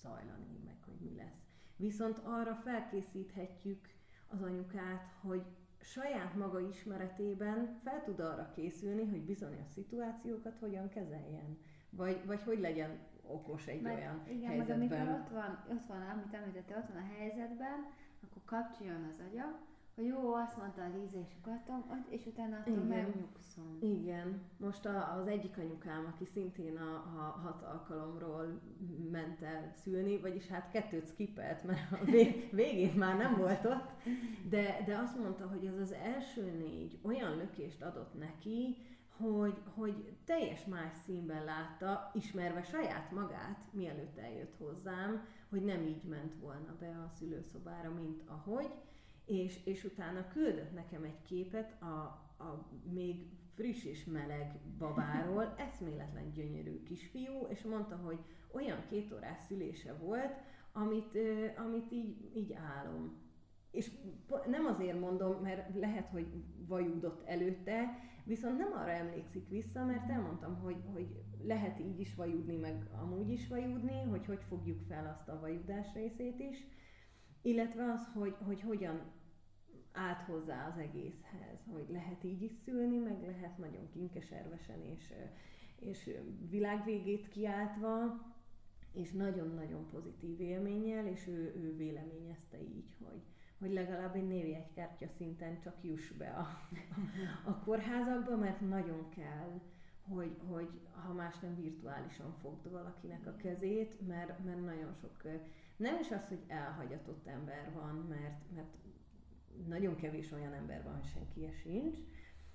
zajlani, 0.00 0.58
meg 0.64 0.76
hogy 0.84 1.00
mi 1.00 1.14
lesz. 1.16 1.46
Viszont 1.76 2.18
arra 2.18 2.54
felkészíthetjük 2.54 3.88
az 4.26 4.42
anyukát, 4.42 5.12
hogy 5.20 5.42
saját 5.88 6.34
maga 6.34 6.60
ismeretében 6.60 7.80
fel 7.84 8.02
tud 8.04 8.20
arra 8.20 8.50
készülni, 8.54 9.04
hogy 9.04 9.24
bizonyos 9.24 9.66
szituációkat 9.74 10.56
hogyan 10.58 10.88
kezeljen. 10.88 11.58
Vagy, 11.90 12.26
vagy 12.26 12.42
hogy 12.42 12.60
legyen 12.60 12.98
okos 13.22 13.66
egy 13.66 13.82
Mert, 13.82 13.96
olyan 13.96 14.22
igen, 14.28 14.48
helyzetben. 14.48 14.82
Igen, 14.82 15.00
amikor 15.00 15.20
ott 15.20 15.28
van, 15.28 15.64
ott 15.70 15.84
van, 15.84 16.02
amit 16.02 16.34
említette, 16.34 16.76
ott 16.76 16.88
van 16.92 17.02
a 17.02 17.14
helyzetben, 17.18 17.86
akkor 18.22 18.42
kapcsoljon 18.44 19.04
az 19.04 19.22
agya, 19.30 19.60
hogy 19.98 20.06
jó, 20.06 20.34
azt 20.34 20.56
mondta 20.56 20.82
a 20.82 20.90
Líza, 20.98 21.18
és 21.18 21.32
akartam, 21.40 22.04
és 22.08 22.26
utána 22.26 22.56
attól 22.56 22.72
Igen. 22.72 22.86
megnyugszom. 22.86 23.78
Igen. 23.80 24.40
Most 24.56 24.86
a, 24.86 25.16
az 25.18 25.26
egyik 25.26 25.58
anyukám, 25.58 26.12
aki 26.14 26.24
szintén 26.24 26.76
a, 26.76 26.94
a 26.94 27.40
hat 27.44 27.62
alkalomról 27.62 28.60
ment 29.10 29.42
el 29.42 29.72
szülni, 29.74 30.20
vagyis 30.20 30.46
hát 30.46 30.70
kettőt 30.70 31.08
skippelt, 31.08 31.64
mert 31.64 31.92
a 31.92 32.04
végén 32.60 32.94
már 32.96 33.16
nem 33.16 33.36
volt 33.36 33.64
ott, 33.64 33.90
de, 34.48 34.82
de 34.86 34.96
azt 34.96 35.18
mondta, 35.18 35.46
hogy 35.46 35.66
az 35.66 35.78
az 35.80 35.92
első 35.92 36.50
négy 36.58 36.98
olyan 37.02 37.36
lökést 37.36 37.82
adott 37.82 38.18
neki, 38.18 38.76
hogy, 39.16 39.62
hogy 39.74 40.16
teljes 40.24 40.64
más 40.64 40.92
színben 41.06 41.44
látta, 41.44 42.10
ismerve 42.14 42.62
saját 42.62 43.10
magát, 43.10 43.58
mielőtt 43.70 44.18
eljött 44.18 44.54
hozzám, 44.58 45.26
hogy 45.48 45.64
nem 45.64 45.86
így 45.86 46.02
ment 46.02 46.34
volna 46.40 46.76
be 46.80 46.88
a 46.88 47.08
szülőszobára, 47.18 47.90
mint 47.90 48.22
ahogy, 48.26 48.70
és, 49.28 49.58
és 49.64 49.84
utána 49.84 50.28
küldött 50.28 50.74
nekem 50.74 51.02
egy 51.02 51.22
képet 51.22 51.82
a, 51.82 51.94
a 52.44 52.68
még 52.92 53.26
friss 53.54 53.84
és 53.84 54.04
meleg 54.04 54.58
babáról, 54.78 55.54
eszméletlen 55.68 56.32
gyönyörű 56.32 56.82
kisfiú, 56.82 57.46
és 57.48 57.62
mondta, 57.62 57.96
hogy 57.96 58.18
olyan 58.52 58.84
két 58.90 59.12
órás 59.12 59.38
szülése 59.48 59.92
volt, 59.92 60.32
amit, 60.72 61.18
amit 61.56 61.92
így, 61.92 62.30
így 62.34 62.52
álom. 62.52 63.26
És 63.70 63.90
nem 64.46 64.66
azért 64.66 65.00
mondom, 65.00 65.42
mert 65.42 65.74
lehet, 65.74 66.08
hogy 66.08 66.26
vajúdott 66.66 67.22
előtte, 67.26 67.98
viszont 68.24 68.58
nem 68.58 68.72
arra 68.72 68.90
emlékszik 68.90 69.48
vissza, 69.48 69.84
mert 69.84 70.10
elmondtam, 70.10 70.58
hogy, 70.60 70.82
hogy 70.92 71.22
lehet 71.42 71.80
így 71.80 72.00
is 72.00 72.14
vajudni, 72.14 72.56
meg 72.56 72.90
amúgy 73.02 73.30
is 73.30 73.48
vajudni, 73.48 74.02
hogy 74.02 74.26
hogy 74.26 74.42
fogjuk 74.48 74.80
fel 74.88 75.14
azt 75.14 75.28
a 75.28 75.40
vajudás 75.40 75.86
részét 75.94 76.38
is, 76.38 76.66
illetve 77.42 77.92
az, 77.92 78.08
hogy, 78.14 78.36
hogy 78.46 78.60
hogyan 78.60 79.00
át 79.98 80.22
hozzá 80.22 80.68
az 80.68 80.78
egészhez, 80.78 81.64
hogy 81.72 81.86
lehet 81.88 82.24
így 82.24 82.42
is 82.42 82.52
szülni, 82.52 82.98
meg 82.98 83.22
lehet 83.22 83.58
nagyon 83.58 83.88
kinkeservesen 83.92 84.82
és, 84.82 85.12
és 85.78 86.10
világvégét 86.50 87.28
kiáltva, 87.28 88.26
és 88.92 89.12
nagyon-nagyon 89.12 89.86
pozitív 89.90 90.40
élménnyel, 90.40 91.06
és 91.06 91.26
ő, 91.26 91.54
ő 91.56 91.76
véleményezte 91.76 92.62
így, 92.62 92.96
hogy, 93.04 93.22
hogy 93.58 93.72
legalább 93.72 94.14
egy 94.14 94.26
névjegykártya 94.26 95.08
szinten 95.08 95.60
csak 95.60 95.76
juss 95.82 96.10
be 96.10 96.28
a, 96.28 96.40
a, 96.40 97.50
a 97.50 97.58
kórházakba, 97.58 98.36
mert 98.36 98.60
nagyon 98.60 99.08
kell, 99.08 99.60
hogy, 100.08 100.36
hogy 100.46 100.80
ha 100.92 101.12
más 101.12 101.38
nem 101.38 101.54
virtuálisan 101.54 102.34
fogd 102.40 102.70
valakinek 102.70 103.26
a 103.26 103.36
kezét, 103.36 104.06
mert, 104.06 104.44
mert 104.44 104.64
nagyon 104.64 104.94
sok, 105.00 105.22
nem 105.76 105.98
is 106.00 106.10
az, 106.10 106.28
hogy 106.28 106.42
elhagyatott 106.46 107.26
ember 107.26 107.72
van, 107.74 108.06
mert, 108.08 108.42
mert 108.54 108.76
nagyon 109.66 109.96
kevés 109.96 110.32
olyan 110.32 110.52
ember 110.52 110.82
van, 110.82 110.94
hogy 110.94 111.10
senki 111.10 111.48
sincs, 111.62 111.98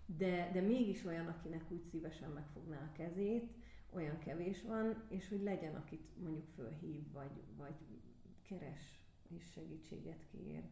de, 0.06 0.50
de 0.54 0.62
mégis 0.62 1.06
olyan, 1.06 1.28
akinek 1.28 1.72
úgy 1.72 1.84
szívesen 1.84 2.30
megfogná 2.30 2.78
a 2.78 2.92
kezét, 2.98 3.54
olyan 3.90 4.20
kevés 4.20 4.62
van, 4.62 5.04
és 5.10 5.30
hogy 5.30 5.42
legyen, 5.42 5.76
akit 5.76 6.18
mondjuk 6.24 6.48
fölhív, 6.56 7.12
vagy, 7.12 7.32
vagy 7.58 7.76
keres 8.48 9.04
és 9.28 9.44
segítséget 9.54 10.26
kér. 10.32 10.64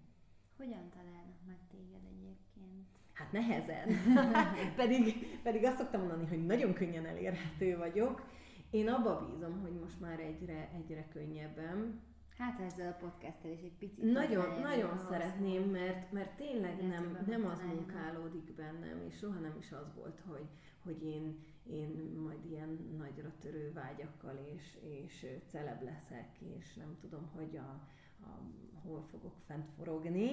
Hogyan 0.58 0.89
találnak 0.89 1.39
meg 1.46 1.58
téged 1.72 2.02
egyébként? 2.06 2.88
Hát 3.13 3.32
nehezen. 3.32 3.88
pedig, 4.82 5.39
pedig 5.44 5.63
azt 5.63 5.78
szoktam 5.78 6.00
mondani, 6.00 6.26
hogy 6.26 6.46
nagyon 6.46 6.74
könnyen 6.74 7.06
elérhető 7.06 7.78
vagyok. 7.78 8.30
Én 8.70 8.88
abba 8.88 9.26
bízom, 9.26 9.62
hogy 9.62 9.80
most 9.80 10.00
már 10.00 10.20
egyre, 10.20 10.70
egyre 10.76 11.08
könnyebben, 11.08 12.02
Hát 12.38 12.60
ezzel 12.60 12.91
a 12.91 13.06
podcasttel 13.06 13.52
is 13.52 13.62
egy 13.62 13.78
picit. 13.80 14.12
Nagyon, 14.12 14.60
nagyon 14.60 14.98
szeretném, 14.98 15.70
mert, 15.70 16.12
mert 16.12 16.36
tényleg 16.36 16.88
nem, 16.88 17.17
nem 17.28 17.46
az 17.46 17.62
munkálódik 17.62 18.56
bennem, 18.56 19.02
és 19.08 19.17
soha 19.17 19.39
nem 19.39 19.56
is 19.60 19.72
az 19.72 19.94
volt, 19.96 20.22
hogy, 20.28 20.48
hogy 20.84 21.04
én, 21.04 21.46
én 21.63 22.20
majd 22.24 22.46
ilyen 22.50 22.96
nagyra 22.98 23.34
törő 23.39 23.72
vágyakkal 23.74 24.39
és, 24.56 24.78
és 24.82 25.26
celeb 25.48 25.84
leszek, 25.84 26.30
és 26.58 26.74
nem 26.74 26.98
tudom, 27.02 27.30
hogy 27.36 27.58
a, 27.58 27.88
a, 28.24 28.41
hol 28.88 29.06
fogok 29.12 29.36
fent 29.48 29.70
forogni, 29.78 30.32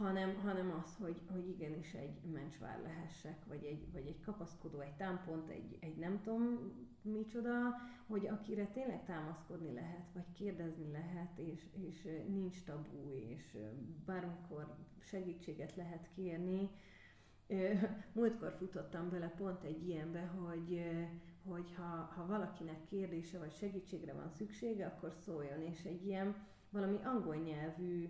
hanem, 0.00 0.34
hanem 0.42 0.82
az, 0.82 0.96
hogy, 0.96 1.20
hogy 1.32 1.48
igenis 1.48 1.92
egy 1.92 2.20
mencsvár 2.32 2.80
lehessek, 2.82 3.44
vagy 3.46 3.64
egy, 3.64 3.92
vagy 3.92 4.06
egy 4.06 4.20
kapaszkodó, 4.20 4.80
egy 4.80 4.96
támpont, 4.96 5.48
egy, 5.48 5.76
egy 5.80 5.96
nem 5.96 6.20
tudom 6.22 6.72
micsoda, 7.02 7.52
hogy 8.06 8.26
akire 8.26 8.66
tényleg 8.66 9.04
támaszkodni 9.04 9.72
lehet, 9.72 10.12
vagy 10.12 10.32
kérdezni 10.32 10.90
lehet, 10.90 11.38
és, 11.38 11.66
és 11.72 12.08
nincs 12.28 12.64
tabú, 12.64 13.12
és 13.12 13.56
bármikor 14.06 14.76
segítséget 14.98 15.76
lehet 15.76 16.08
kérni. 16.14 16.70
Múltkor 18.12 18.54
futottam 18.58 19.10
bele 19.10 19.28
pont 19.28 19.64
egy 19.64 19.88
ilyenbe, 19.88 20.26
hogy, 20.26 20.82
hogy 21.44 21.74
ha, 21.76 22.12
ha 22.16 22.26
valakinek 22.26 22.84
kérdése 22.84 23.38
vagy 23.38 23.52
segítségre 23.52 24.12
van 24.12 24.30
szüksége, 24.30 24.86
akkor 24.86 25.12
szóljon, 25.12 25.62
és 25.62 25.84
egy 25.84 26.06
ilyen 26.06 26.34
valami 26.70 26.98
angol 27.04 27.36
nyelvű 27.36 28.08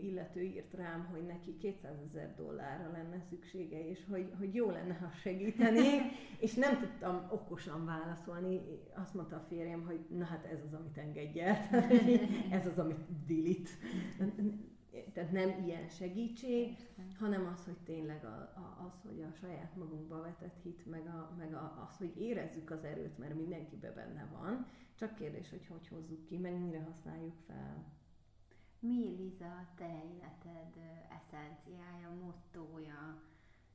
illető 0.00 0.42
írt 0.42 0.74
rám, 0.74 1.06
hogy 1.10 1.26
neki 1.26 1.56
200 1.56 1.98
ezer 2.04 2.34
dollárra 2.34 2.90
lenne 2.90 3.20
szüksége, 3.20 3.88
és 3.88 4.04
hogy, 4.10 4.32
hogy 4.38 4.54
jó 4.54 4.70
lenne, 4.70 4.94
ha 4.94 5.10
segítenék, 5.10 6.00
és 6.46 6.54
nem 6.54 6.78
tudtam 6.78 7.26
okosan 7.30 7.84
válaszolni. 7.84 8.60
Azt 8.94 9.14
mondta 9.14 9.36
a 9.36 9.44
férjem, 9.48 9.84
hogy 9.84 10.06
na 10.08 10.24
hát 10.24 10.44
ez 10.44 10.58
az, 10.66 10.72
amit 10.72 10.98
engedj 10.98 11.40
el, 11.40 11.56
ez 12.58 12.66
az, 12.66 12.78
amit 12.78 13.24
dilit. 13.26 13.68
Tehát 15.12 15.32
nem 15.32 15.64
ilyen 15.66 15.88
segítség, 15.88 16.76
hanem 17.18 17.50
az, 17.54 17.64
hogy 17.64 17.78
tényleg 17.84 18.24
a, 18.24 18.52
a, 18.56 18.84
az, 18.86 19.02
hogy 19.02 19.22
a 19.22 19.32
saját 19.32 19.76
magunkba 19.76 20.20
vetett 20.20 20.62
hit, 20.62 20.86
meg, 20.86 21.06
a, 21.06 21.34
meg 21.38 21.54
a, 21.54 21.86
az, 21.88 21.96
hogy 21.96 22.20
érezzük 22.20 22.70
az 22.70 22.84
erőt, 22.84 23.18
mert 23.18 23.34
mindenkibe 23.34 23.92
benne 23.92 24.28
van, 24.32 24.66
csak 24.94 25.14
kérdés, 25.14 25.50
hogy 25.50 25.66
hogy 25.66 25.88
hozzuk 25.88 26.24
ki, 26.24 26.36
meg 26.38 26.60
mire 26.60 26.80
használjuk 26.80 27.34
fel. 27.46 27.84
Mi, 28.86 29.14
Liza, 29.18 29.46
a 29.46 29.66
te 29.76 30.04
életed 30.04 30.76
eszenciája, 31.18 32.10
mottója? 32.22 33.22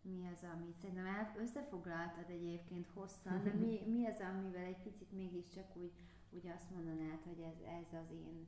Mi 0.02 0.28
az, 0.34 0.46
amit 0.54 0.78
szerintem 0.78 1.06
el, 1.06 1.34
összefoglaltad 1.38 2.30
egyébként 2.30 2.88
hosszan, 2.94 3.44
de 3.44 3.54
mi, 3.54 3.80
mi 3.94 4.06
az, 4.06 4.20
amivel 4.20 4.64
egy 4.64 4.82
picit 4.82 5.12
mégiscsak 5.12 5.76
úgy, 5.76 5.92
úgy 6.30 6.48
azt 6.48 6.70
mondanád, 6.70 7.24
hogy 7.24 7.40
ez, 7.40 7.62
ez 7.62 8.00
az 8.00 8.12
én, 8.12 8.48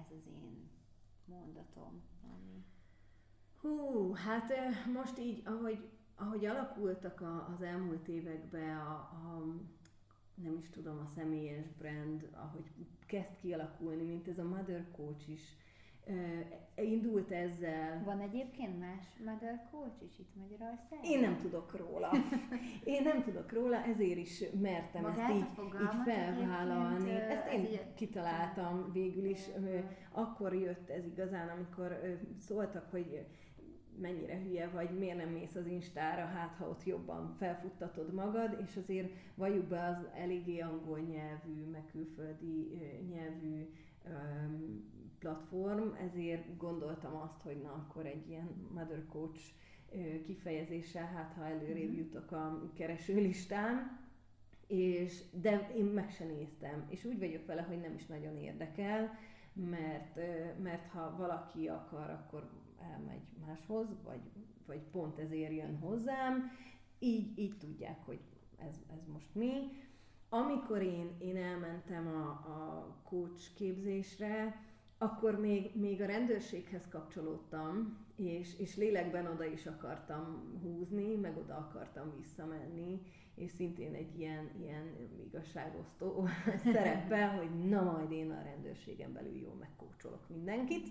ez 0.00 0.16
az 0.18 0.26
én 0.26 0.70
mondatom, 1.24 2.02
ami... 2.22 2.64
Hú, 3.60 4.12
hát 4.12 4.52
most 4.92 5.18
így, 5.18 5.42
ahogy, 5.46 5.90
ahogy 6.14 6.44
alakultak 6.44 7.20
a, 7.20 7.48
az 7.54 7.62
elmúlt 7.62 8.08
években 8.08 8.76
a, 8.76 8.92
a, 8.92 9.44
nem 10.34 10.56
is 10.56 10.70
tudom, 10.70 10.98
a 10.98 11.06
személyes 11.06 11.72
brand, 11.72 12.28
ahogy 12.32 12.70
kezd 13.06 13.36
kialakulni, 13.36 14.02
mint 14.02 14.28
ez 14.28 14.38
a 14.38 14.44
Mother 14.44 14.90
Coach 14.90 15.28
is, 15.28 15.56
indult 16.76 17.30
ezzel. 17.30 18.02
Van 18.04 18.20
egyébként 18.20 18.78
más 18.78 19.04
mother 19.24 19.68
coach 19.70 20.02
is 20.02 20.18
itt 20.18 20.34
Magyarországon? 20.34 21.04
Én 21.04 21.20
nem 21.20 21.36
tudok 21.36 21.76
róla. 21.76 22.10
Én 22.84 23.02
nem 23.02 23.22
tudok 23.22 23.52
róla, 23.52 23.76
ezért 23.76 24.18
is 24.18 24.44
mertem 24.60 25.02
Magát 25.02 25.30
ezt 25.30 25.40
így, 25.40 25.80
így 25.80 26.02
felvállalni. 26.04 27.10
Ezt 27.10 27.52
én 27.52 27.60
ez 27.60 27.94
kitaláltam 27.94 28.90
végül 28.92 29.24
is. 29.24 29.40
Akkor 30.12 30.54
jött 30.54 30.90
ez 30.90 31.04
igazán, 31.06 31.48
amikor 31.48 32.18
szóltak, 32.38 32.90
hogy 32.90 33.26
mennyire 34.00 34.38
hülye 34.38 34.68
vagy, 34.68 34.98
miért 34.98 35.16
nem 35.16 35.28
mész 35.28 35.54
az 35.54 35.66
Instára, 35.66 36.24
hát 36.24 36.54
ha 36.54 36.68
ott 36.68 36.84
jobban 36.84 37.34
felfuttatod 37.38 38.14
magad, 38.14 38.56
és 38.64 38.76
azért 38.76 39.12
valljuk 39.34 39.64
be 39.64 39.84
az 39.84 40.06
eléggé 40.14 40.58
angol 40.60 40.98
nyelvű, 40.98 41.70
meg 41.70 41.84
külföldi 41.92 42.80
nyelvű 43.08 43.68
platform, 45.18 45.94
ezért 45.94 46.56
gondoltam 46.56 47.16
azt, 47.16 47.42
hogy 47.42 47.60
na 47.62 47.72
akkor 47.72 48.06
egy 48.06 48.28
ilyen 48.28 48.68
mother 48.74 49.06
coach 49.08 49.40
kifejezéssel, 50.24 51.06
hát 51.06 51.32
ha 51.32 51.44
előrébb 51.44 51.90
mhm. 51.90 51.98
jutok 51.98 52.32
a 52.32 52.70
keresőlistán, 52.74 54.06
és, 54.66 55.22
de 55.40 55.70
én 55.76 55.84
meg 55.84 56.10
se 56.10 56.24
néztem, 56.24 56.86
és 56.88 57.04
úgy 57.04 57.18
vagyok 57.18 57.46
vele, 57.46 57.62
hogy 57.62 57.80
nem 57.80 57.94
is 57.94 58.06
nagyon 58.06 58.36
érdekel, 58.36 59.18
mert, 59.52 60.16
mert 60.62 60.90
ha 60.90 61.16
valaki 61.16 61.68
akar, 61.68 62.10
akkor 62.10 62.50
elmegy 62.92 63.22
máshoz, 63.46 63.88
vagy, 64.04 64.20
vagy 64.66 64.80
pont 64.80 65.18
ezért 65.18 65.52
jön 65.52 65.78
hozzám, 65.78 66.50
így, 66.98 67.38
így 67.38 67.58
tudják, 67.58 68.04
hogy 68.04 68.20
ez, 68.56 68.76
ez 68.92 69.06
most 69.12 69.34
mi. 69.34 69.52
Amikor 70.28 70.82
én, 70.82 71.16
én 71.18 71.36
elmentem 71.36 72.06
a, 72.06 72.28
a 72.28 72.96
coach 73.04 73.54
képzésre, 73.54 74.62
akkor 74.98 75.40
még, 75.40 75.70
még 75.74 76.00
a 76.00 76.06
rendőrséghez 76.06 76.88
kapcsolódtam, 76.88 77.98
és, 78.16 78.58
és 78.58 78.76
lélekben 78.76 79.26
oda 79.26 79.44
is 79.44 79.66
akartam 79.66 80.58
húzni, 80.62 81.14
meg 81.14 81.36
oda 81.36 81.56
akartam 81.56 82.12
visszamenni, 82.16 83.00
és 83.34 83.50
szintén 83.50 83.94
egy 83.94 84.18
ilyen, 84.18 84.50
ilyen 84.60 84.96
igazságosztó 85.26 86.28
szerepbe, 86.72 87.26
hogy 87.26 87.68
na 87.68 87.82
majd 87.82 88.10
én 88.10 88.30
a 88.30 88.42
rendőrségen 88.42 89.12
belül 89.12 89.36
jól 89.36 89.54
megkócsolok 89.54 90.28
mindenkit, 90.28 90.88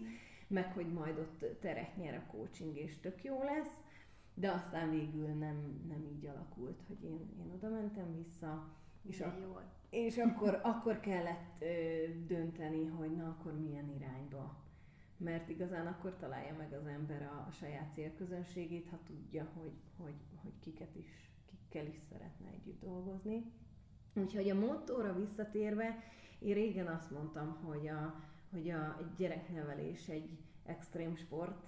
meg 0.48 0.74
hogy 0.74 0.94
majd 0.94 1.18
ott 1.18 1.60
teret 1.60 1.98
nyer 1.98 2.14
a 2.14 2.32
coaching, 2.32 2.78
és 2.78 3.00
tök 3.00 3.24
jó 3.24 3.44
lesz, 3.44 3.82
de 4.34 4.52
aztán 4.52 4.90
végül 4.90 5.28
nem, 5.28 5.86
nem 5.88 6.06
így 6.16 6.26
alakult, 6.26 6.82
hogy 6.88 7.04
én, 7.04 7.30
én 7.40 7.52
oda 7.56 7.70
mentem 7.70 8.16
vissza, 8.16 8.76
és, 9.02 9.22
a, 9.22 9.38
jól. 9.42 9.77
És 9.90 10.18
akkor, 10.18 10.60
akkor 10.64 11.00
kellett 11.00 11.62
ö, 11.62 11.66
dönteni, 12.28 12.86
hogy 12.86 13.16
na 13.16 13.28
akkor 13.28 13.60
milyen 13.60 13.90
irányba. 13.90 14.66
Mert 15.18 15.50
igazán 15.50 15.88
akkor 15.88 16.16
találja 16.16 16.56
meg 16.58 16.74
az 16.74 16.86
ember 16.86 17.22
a, 17.22 17.46
a 17.48 17.52
saját 17.52 17.94
célközönségét, 17.94 18.90
ha 18.90 19.00
tudja, 19.06 19.52
hogy, 19.54 19.74
hogy, 19.98 20.16
hogy 20.42 20.60
kiket 20.60 20.96
is, 20.96 21.32
kikkel 21.46 21.86
is 21.86 21.98
szeretne 22.10 22.48
együtt 22.50 22.82
dolgozni. 22.82 23.52
Úgyhogy 24.14 24.50
a 24.50 24.56
motorra 24.56 25.14
visszatérve, 25.14 26.04
én 26.40 26.54
régen 26.54 26.88
azt 26.88 27.12
mondtam, 27.12 27.58
hogy 27.64 27.88
a, 27.88 28.24
hogy 28.52 28.70
a 28.70 29.12
gyereknevelés 29.18 30.08
egy 30.08 30.38
extrém 30.66 31.16
sport, 31.16 31.68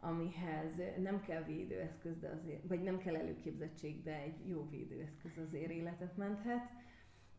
amihez 0.00 0.72
nem 1.02 1.20
kell 1.20 1.42
védőeszköz, 1.42 2.18
de 2.18 2.28
azért, 2.28 2.68
vagy 2.68 2.82
nem 2.82 2.98
kell 2.98 3.16
előképzettség, 3.16 4.02
de 4.02 4.14
egy 4.14 4.48
jó 4.48 4.68
védőeszköz 4.70 5.38
azért 5.38 5.70
életet 5.70 6.16
menthet. 6.16 6.70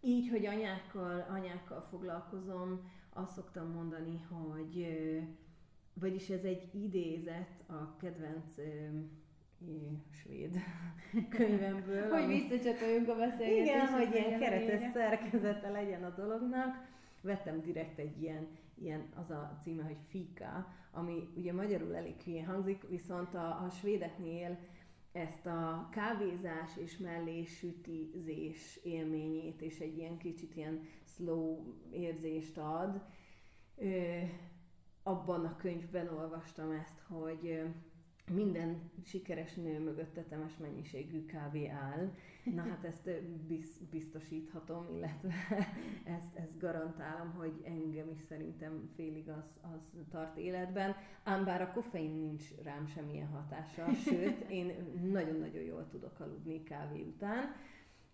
Így, 0.05 0.29
hogy 0.29 0.45
anyákkal, 0.45 1.25
anyákkal 1.29 1.87
foglalkozom, 1.89 2.91
azt 3.13 3.33
szoktam 3.33 3.71
mondani, 3.71 4.21
hogy 4.21 4.97
vagyis 5.93 6.29
ez 6.29 6.43
egy 6.43 6.69
idézet 6.83 7.63
a 7.67 7.95
kedvenc 7.97 8.53
svéd 10.09 10.59
könyvemből. 11.37 12.09
hogy 12.09 12.27
visszacsatoljunk 12.27 13.09
a 13.09 13.15
beszélgetésre. 13.15 13.63
Igen, 13.63 13.87
hogy 13.87 14.13
ilyen 14.15 14.39
keretes 14.39 14.91
szerkezete 14.91 15.69
legyen 15.69 16.03
a 16.03 16.09
dolognak. 16.09 16.87
Vettem 17.21 17.61
direkt 17.61 17.99
egy 17.99 18.21
ilyen 18.21 18.47
ilyen 18.81 19.09
az 19.15 19.29
a 19.29 19.57
címe, 19.61 19.83
hogy 19.83 19.97
Fika, 20.09 20.67
ami 20.91 21.29
ugye 21.35 21.53
magyarul 21.53 21.95
elég 21.95 22.21
hülyén 22.21 22.45
hangzik, 22.45 22.87
viszont 22.89 23.33
a, 23.35 23.63
a 23.65 23.69
svédeknél 23.69 24.57
ezt 25.15 25.45
a 25.45 25.89
kávézás 25.91 26.77
és 26.77 26.97
mellé 26.97 27.43
sütizés 27.43 28.79
élményét, 28.83 29.61
és 29.61 29.79
egy 29.79 29.97
ilyen 29.97 30.17
kicsit 30.17 30.55
ilyen 30.55 30.87
slow 31.03 31.73
érzést 31.91 32.57
ad. 32.57 33.01
Ö, 33.77 34.19
abban 35.03 35.45
a 35.45 35.55
könyvben 35.55 36.07
olvastam 36.07 36.71
ezt, 36.71 36.99
hogy 37.07 37.61
minden 38.33 38.91
sikeres 39.03 39.53
nő 39.53 39.79
mögött 39.79 40.13
tetemes 40.13 40.57
mennyiségű 40.57 41.25
kávé 41.25 41.67
áll. 41.67 42.11
Na 42.43 42.61
hát 42.61 42.83
ezt 42.83 43.09
biztosíthatom, 43.89 44.87
illetve 44.95 45.33
ezt, 46.17 46.35
ezt 46.35 46.59
garantálom, 46.59 47.33
hogy 47.33 47.61
engem 47.63 48.09
is 48.09 48.21
szerintem 48.21 48.89
félig 48.95 49.29
az, 49.29 49.59
az 49.61 49.91
tart 50.11 50.37
életben. 50.37 50.95
Ám 51.23 51.43
bár 51.43 51.61
a 51.61 51.71
koffein 51.71 52.11
nincs 52.11 52.43
rám 52.63 52.87
semmilyen 52.87 53.27
hatása, 53.27 53.93
sőt, 53.93 54.49
én 54.49 54.73
nagyon-nagyon 55.11 55.63
jól 55.63 55.87
tudok 55.91 56.19
aludni 56.19 56.63
kávé 56.63 57.01
után 57.01 57.55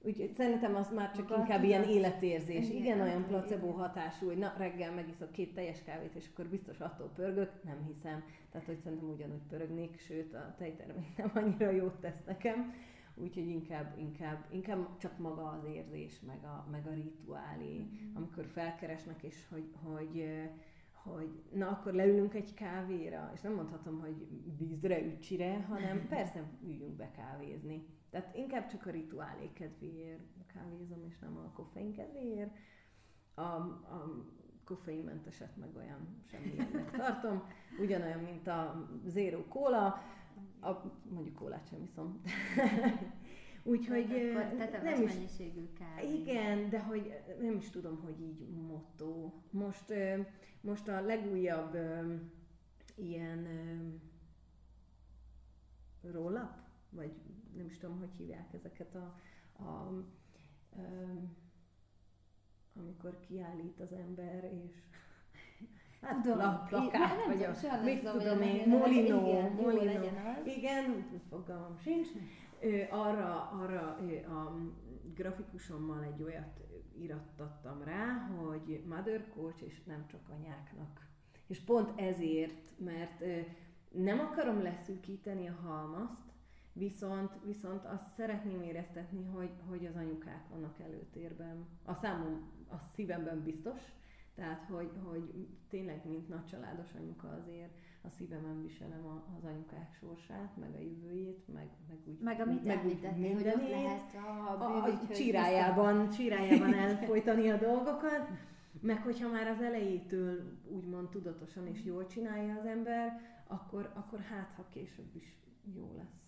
Úgyhogy 0.04 0.34
szerintem 0.34 0.76
az 0.76 0.92
már 0.94 1.12
csak 1.12 1.30
Maga 1.30 1.42
inkább 1.42 1.64
ilyen 1.64 1.84
életérzés. 1.84 2.70
Igen, 2.70 2.82
igen 2.82 3.02
olyan 3.02 3.26
placebo 3.28 3.72
hatású, 3.72 4.26
hogy 4.26 4.38
na 4.38 4.54
reggel 4.58 4.94
megiszok 4.94 5.32
két 5.32 5.54
teljes 5.54 5.84
kávét, 5.84 6.16
és 6.16 6.30
akkor 6.32 6.46
biztos 6.46 6.80
attól 6.80 7.12
pörgök. 7.16 7.52
Nem 7.64 7.86
hiszem. 7.88 8.24
Tehát, 8.52 8.68
hogy 8.68 8.80
szerintem 8.80 9.10
ugyanúgy 9.10 9.48
pörögnék, 9.50 10.00
sőt 10.00 10.34
a 10.34 10.56
tejtermék 10.58 11.18
nem 11.18 11.32
annyira 11.34 11.70
jót 11.70 12.00
tesz 12.00 12.24
nekem. 12.26 12.74
Úgyhogy 13.16 13.48
inkább, 13.48 13.98
inkább, 13.98 14.46
inkább 14.52 14.98
csak 14.98 15.18
maga 15.18 15.50
az 15.50 15.74
érzés, 15.74 16.20
meg 16.28 16.44
a, 16.44 16.68
meg 16.72 16.88
a 16.88 16.94
rituálé, 16.94 17.78
mm-hmm. 17.78 18.16
amikor 18.16 18.46
felkeresnek, 18.46 19.24
és 19.24 19.48
hogy, 19.50 19.70
hogy 19.84 20.26
hogy 21.04 21.44
na 21.54 21.68
akkor 21.68 21.94
leülünk 21.94 22.34
egy 22.34 22.54
kávéra, 22.54 23.32
és 23.34 23.42
nem 23.42 23.54
mondhatom, 23.54 24.00
hogy 24.00 24.28
vízre, 24.58 25.06
ücsire, 25.06 25.66
hanem 25.70 26.08
persze 26.10 26.44
üljünk 26.64 26.96
be 26.96 27.12
kávézni. 27.12 27.86
Tehát 28.12 28.36
inkább 28.36 28.68
csak 28.68 28.86
a 28.86 28.92
rituálé 28.92 29.50
kedvéért 29.54 30.20
kávézom, 30.54 31.06
és 31.08 31.20
nem 31.20 31.38
a 31.38 31.52
koffein 31.52 31.94
kedvéért. 31.94 32.58
A, 33.34 33.42
a 33.42 34.26
koffeinmenteset 34.64 35.58
meg 35.58 35.76
olyan 35.76 36.24
semmilyennek 36.30 36.92
tartom. 36.98 37.44
Ugyanolyan, 37.80 38.20
mint 38.20 38.48
a 38.48 38.90
zero 39.06 39.44
kóla, 39.48 39.86
a, 40.60 40.72
mondjuk 41.10 41.36
kólát 41.36 41.68
sem 41.68 41.82
iszom. 41.84 42.22
Úgyhogy 43.64 44.08
Tehát 44.58 44.84
nem 44.84 45.04
is 45.04 45.14
mennyiségű 45.14 45.70
kávé. 45.74 46.14
Igen, 46.14 46.70
de 46.70 46.82
hogy 46.82 47.14
nem 47.42 47.56
is 47.56 47.70
tudom, 47.70 48.02
hogy 48.02 48.22
így 48.22 48.48
motto. 48.50 49.34
Most, 49.50 49.94
most 50.62 50.88
a 50.88 51.02
legújabb 51.02 51.78
ilyen 52.96 53.48
roll-up, 56.02 56.54
vagy 56.90 57.12
nem 57.56 57.66
is 57.66 57.78
tudom, 57.78 58.00
hogy 58.00 58.12
hívják 58.18 58.54
ezeket 58.54 58.96
a, 58.96 59.16
a 59.64 59.90
um, 60.76 61.36
amikor 62.76 63.20
kiállít 63.20 63.80
az 63.80 63.92
ember, 63.92 64.44
és 64.44 64.82
Hát 66.02 66.22
tudom, 66.22 66.40
a 66.40 66.64
plakát, 66.68 67.18
nem 67.18 67.28
vagy 67.28 67.44
a, 67.44 67.84
mit 67.84 68.12
tudom 68.12 68.42
én, 68.42 68.68
Molino, 68.68 69.28
igen, 69.28 69.52
Molino, 69.52 70.04
igen, 70.46 71.20
fogalmam 71.30 71.78
sincs. 71.78 72.08
Ö, 72.60 72.82
arra, 72.90 73.50
arra 73.50 73.98
ö, 74.02 74.34
a 74.34 74.58
grafikusommal 75.16 76.04
egy 76.04 76.24
olyat 76.24 76.60
irattattam 77.00 77.84
rá, 77.84 78.30
hogy 78.38 78.84
mother 78.88 79.28
coach, 79.36 79.64
és 79.64 79.84
nem 79.84 80.08
csak 80.08 80.30
anyáknak. 80.30 81.08
És 81.48 81.60
pont 81.60 82.00
ezért, 82.00 82.80
mert 82.80 83.24
nem 83.90 84.20
akarom 84.20 84.62
leszűkíteni 84.62 85.48
a 85.48 85.60
halmazt, 85.64 86.31
Viszont, 86.74 87.32
viszont 87.46 87.86
azt 87.86 88.14
szeretném 88.16 88.62
éreztetni, 88.62 89.26
hogy, 89.26 89.52
hogy 89.70 89.86
az 89.86 89.96
anyukák 89.96 90.48
vannak 90.50 90.80
előtérben. 90.80 91.66
A 91.86 91.94
számom, 91.94 92.50
a 92.70 92.78
szívemben 92.94 93.44
biztos, 93.44 93.80
tehát 94.36 94.66
hogy, 94.70 94.92
hogy 95.04 95.48
tényleg, 95.70 96.02
mint 96.08 96.30
nagy 96.30 96.46
családos 96.46 96.94
anyuka 96.94 97.28
azért 97.42 97.78
a 98.02 98.10
szívemen 98.10 98.62
viselem 98.62 99.24
az 99.38 99.44
anyukák 99.44 99.96
sorsát, 100.00 100.58
meg 100.58 100.70
a 100.76 100.80
jövőjét, 100.80 101.48
meg, 101.54 101.70
meg 101.88 101.98
úgy 102.06 102.20
Meg 102.20 102.40
amit 102.40 102.66
meg 102.66 102.86
úgy 102.86 103.00
hogy 103.34 103.48
ott 103.48 103.70
lehet 103.70 104.16
a, 104.16 104.64
a, 104.64 104.84
a 104.84 105.08
csirájában, 105.14 106.10
csirájában 106.10 106.74
elfolytani 106.74 107.50
a 107.50 107.58
dolgokat, 107.58 108.30
meg 108.80 109.02
hogyha 109.02 109.30
már 109.30 109.48
az 109.48 109.62
elejétől 109.62 110.60
úgymond 110.68 111.10
tudatosan 111.10 111.68
és 111.68 111.84
jól 111.84 112.08
csinálja 112.08 112.56
az 112.60 112.66
ember, 112.66 113.22
akkor, 113.48 113.92
akkor 113.94 114.20
hát, 114.20 114.54
ha 114.56 114.66
később 114.70 115.16
is 115.16 115.36
jó 115.76 115.94
lesz. 115.98 116.21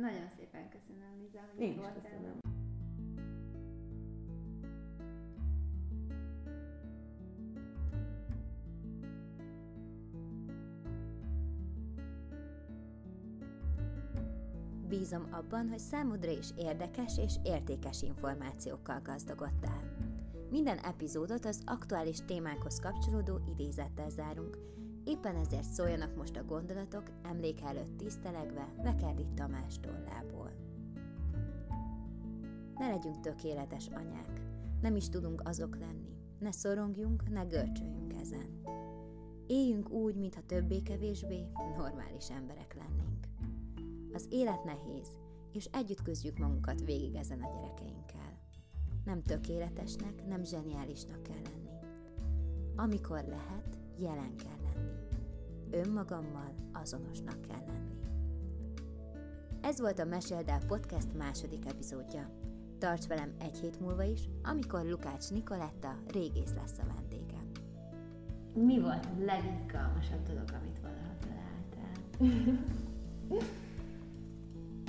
Nagyon 0.00 0.28
szépen 0.36 0.68
köszönöm, 0.68 1.18
Liza, 1.18 1.38
hogy 1.54 1.60
Én 1.60 1.78
is 1.78 1.86
köszönöm. 2.02 2.38
Bízom 14.88 15.26
abban, 15.30 15.68
hogy 15.68 15.78
számodra 15.78 16.30
is 16.30 16.46
érdekes 16.56 17.18
és 17.18 17.34
értékes 17.44 18.02
információkkal 18.02 19.00
gazdagodtál. 19.04 19.96
Minden 20.50 20.78
epizódot 20.78 21.44
az 21.44 21.62
aktuális 21.64 22.18
témákhoz 22.26 22.78
kapcsolódó 22.78 23.40
idézettel 23.48 24.10
zárunk– 24.10 24.58
éppen 25.10 25.36
ezért 25.36 25.72
szóljanak 25.72 26.16
most 26.16 26.36
a 26.36 26.44
gondolatok 26.44 27.02
emlék 27.22 27.60
előtt 27.60 27.96
tisztelegve 27.96 28.74
Vekerdi 28.82 29.26
Tamás 29.34 29.80
tollából. 29.80 30.50
Ne 32.78 32.88
legyünk 32.88 33.20
tökéletes 33.20 33.88
anyák, 33.88 34.40
nem 34.80 34.96
is 34.96 35.08
tudunk 35.08 35.42
azok 35.44 35.78
lenni, 35.78 36.16
ne 36.38 36.52
szorongjunk, 36.52 37.28
ne 37.28 37.44
görcsöljünk 37.44 38.12
ezen. 38.20 38.62
Éljünk 39.46 39.90
úgy, 39.90 40.16
mintha 40.16 40.40
többé-kevésbé 40.46 41.46
normális 41.76 42.30
emberek 42.30 42.74
lennénk. 42.74 43.26
Az 44.12 44.26
élet 44.30 44.64
nehéz, 44.64 45.08
és 45.52 45.64
együtt 45.64 46.02
küzdjük 46.02 46.38
magunkat 46.38 46.84
végig 46.84 47.14
ezen 47.14 47.42
a 47.42 47.50
gyerekeinkkel. 47.54 48.38
Nem 49.04 49.22
tökéletesnek, 49.22 50.26
nem 50.26 50.44
zseniálisnak 50.44 51.22
kell 51.22 51.42
lenni. 51.42 51.70
Amikor 52.76 53.24
lehet, 53.24 53.78
jelen 53.98 54.36
kell. 54.36 54.59
Önmagammal 55.70 56.54
azonosnak 56.72 57.40
kell 57.40 57.64
lenni. 57.66 57.90
Ez 59.60 59.80
volt 59.80 59.98
a 59.98 60.04
Meséld 60.04 60.48
el 60.48 60.60
Podcast 60.66 61.16
második 61.16 61.66
epizódja. 61.66 62.30
Tarts 62.78 63.06
velem 63.06 63.34
egy 63.40 63.58
hét 63.58 63.80
múlva 63.80 64.02
is, 64.02 64.20
amikor 64.42 64.84
Lukács 64.84 65.30
Nikoletta 65.30 65.96
régész 66.12 66.52
lesz 66.56 66.78
a 66.78 66.86
vendégem. 66.94 67.50
Mi 68.54 68.80
volt 68.80 69.04
a 69.04 69.24
legizgalmasabb 69.24 70.22
dolog, 70.26 70.50
amit 70.60 70.80
valaha 70.82 71.14
találtál? 71.20 71.98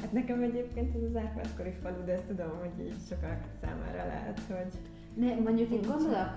Hát 0.02 0.12
nekem 0.12 0.42
egyébként 0.42 0.96
ez 0.96 1.02
az 1.04 1.16
átváskori 1.16 1.72
falu, 1.72 2.04
de 2.04 2.12
ezt 2.12 2.26
tudom, 2.26 2.60
hogy 2.60 2.86
így 2.86 2.96
sokak 3.10 3.44
számára 3.62 4.06
lehet, 4.06 4.40
hogy... 4.40 4.74
Ne, 5.16 5.36
mondjuk 5.36 5.72
itt 5.72 5.88
gondolok, 5.88 6.36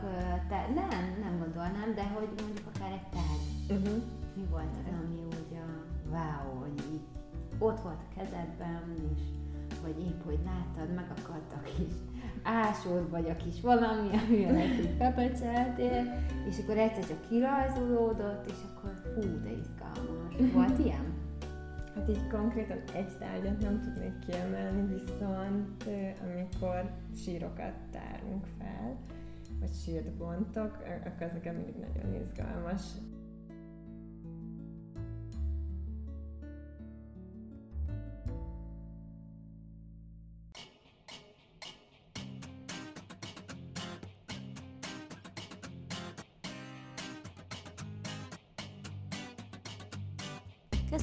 te, 0.49 0.69
nem, 0.75 1.19
nem 1.21 1.39
gondolnám, 1.39 1.95
de 1.95 2.03
hogy 2.03 2.29
mondjuk 2.43 2.67
akár 2.75 2.93
egy 2.93 3.09
tárgy. 3.09 3.81
Uh-huh. 3.81 4.03
Mi 4.37 4.45
volt 4.51 4.77
az, 4.81 4.87
ami 5.05 5.23
úgy 5.27 5.57
a 5.57 5.67
wow, 6.11 6.61
hogy 6.61 6.83
így 6.93 7.01
ott 7.59 7.81
volt 7.81 8.01
a 8.01 8.15
kezedben, 8.19 8.83
és 9.15 9.23
vagy 9.83 9.99
épp, 10.01 10.25
hogy 10.25 10.39
láttad, 10.45 10.95
megakadt 10.95 11.53
a 11.53 11.61
kis 11.61 11.95
ásod, 12.43 13.11
vagy 13.11 13.31
a 13.31 13.37
kis 13.37 13.61
valami, 13.61 14.09
amivel 14.27 14.57
egy 14.57 14.97
pepecseltél, 14.97 16.25
és 16.49 16.59
akkor 16.59 16.79
egyszer 16.79 17.07
csak 17.07 17.29
kirajzolódott, 17.29 18.47
és 18.47 18.59
akkor 18.75 18.93
fú, 19.15 19.21
de 19.21 19.51
izgalmas. 19.51 20.53
Volt 20.53 20.79
ilyen? 20.79 21.13
Hát 21.95 22.09
így 22.09 22.27
konkrétan 22.27 22.79
egy 22.95 23.19
tárgyat 23.19 23.61
nem 23.61 23.81
tudnék 23.81 24.19
kiemelni, 24.19 24.95
viszont 24.95 25.85
amikor 26.23 26.91
sírokat 27.17 27.75
tárunk 27.91 28.47
fel, 28.59 28.97
vagy 29.61 29.73
sírt 29.85 30.13
bontok, 30.13 30.79
akkor 31.05 31.23
ez 31.23 31.33
nekem 31.33 31.55
mindig 31.55 31.75
nagyon 31.77 32.21
izgalmas. 32.23 32.83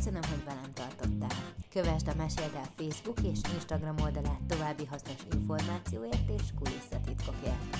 Köszönöm, 0.04 0.30
hogy 0.30 0.44
velem 0.46 0.72
tartottál. 0.74 1.40
Kövesd 1.70 2.08
a 2.08 2.16
Meséld 2.18 2.56
el 2.56 2.70
Facebook 2.78 3.20
és 3.20 3.40
Instagram 3.54 3.96
oldalát 4.00 4.42
további 4.48 4.86
hasznos 4.86 5.26
információért 5.34 6.30
és 6.40 6.48
kulisszatitkokért. 6.60 7.78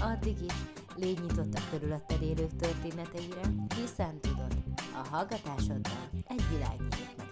Addig 0.00 0.36
is 0.42 0.52
légy 0.96 1.20
nyitott 1.20 1.54
a 1.54 1.60
körülötted 1.70 2.22
élők 2.22 2.56
történeteire, 2.56 3.40
hiszen 3.76 4.20
tudod, 4.20 4.54
a 4.94 5.08
hallgatásoddal 5.10 6.08
egy 6.28 6.48
világ 6.50 6.76
nyílik 6.78 7.16
meg 7.16 7.29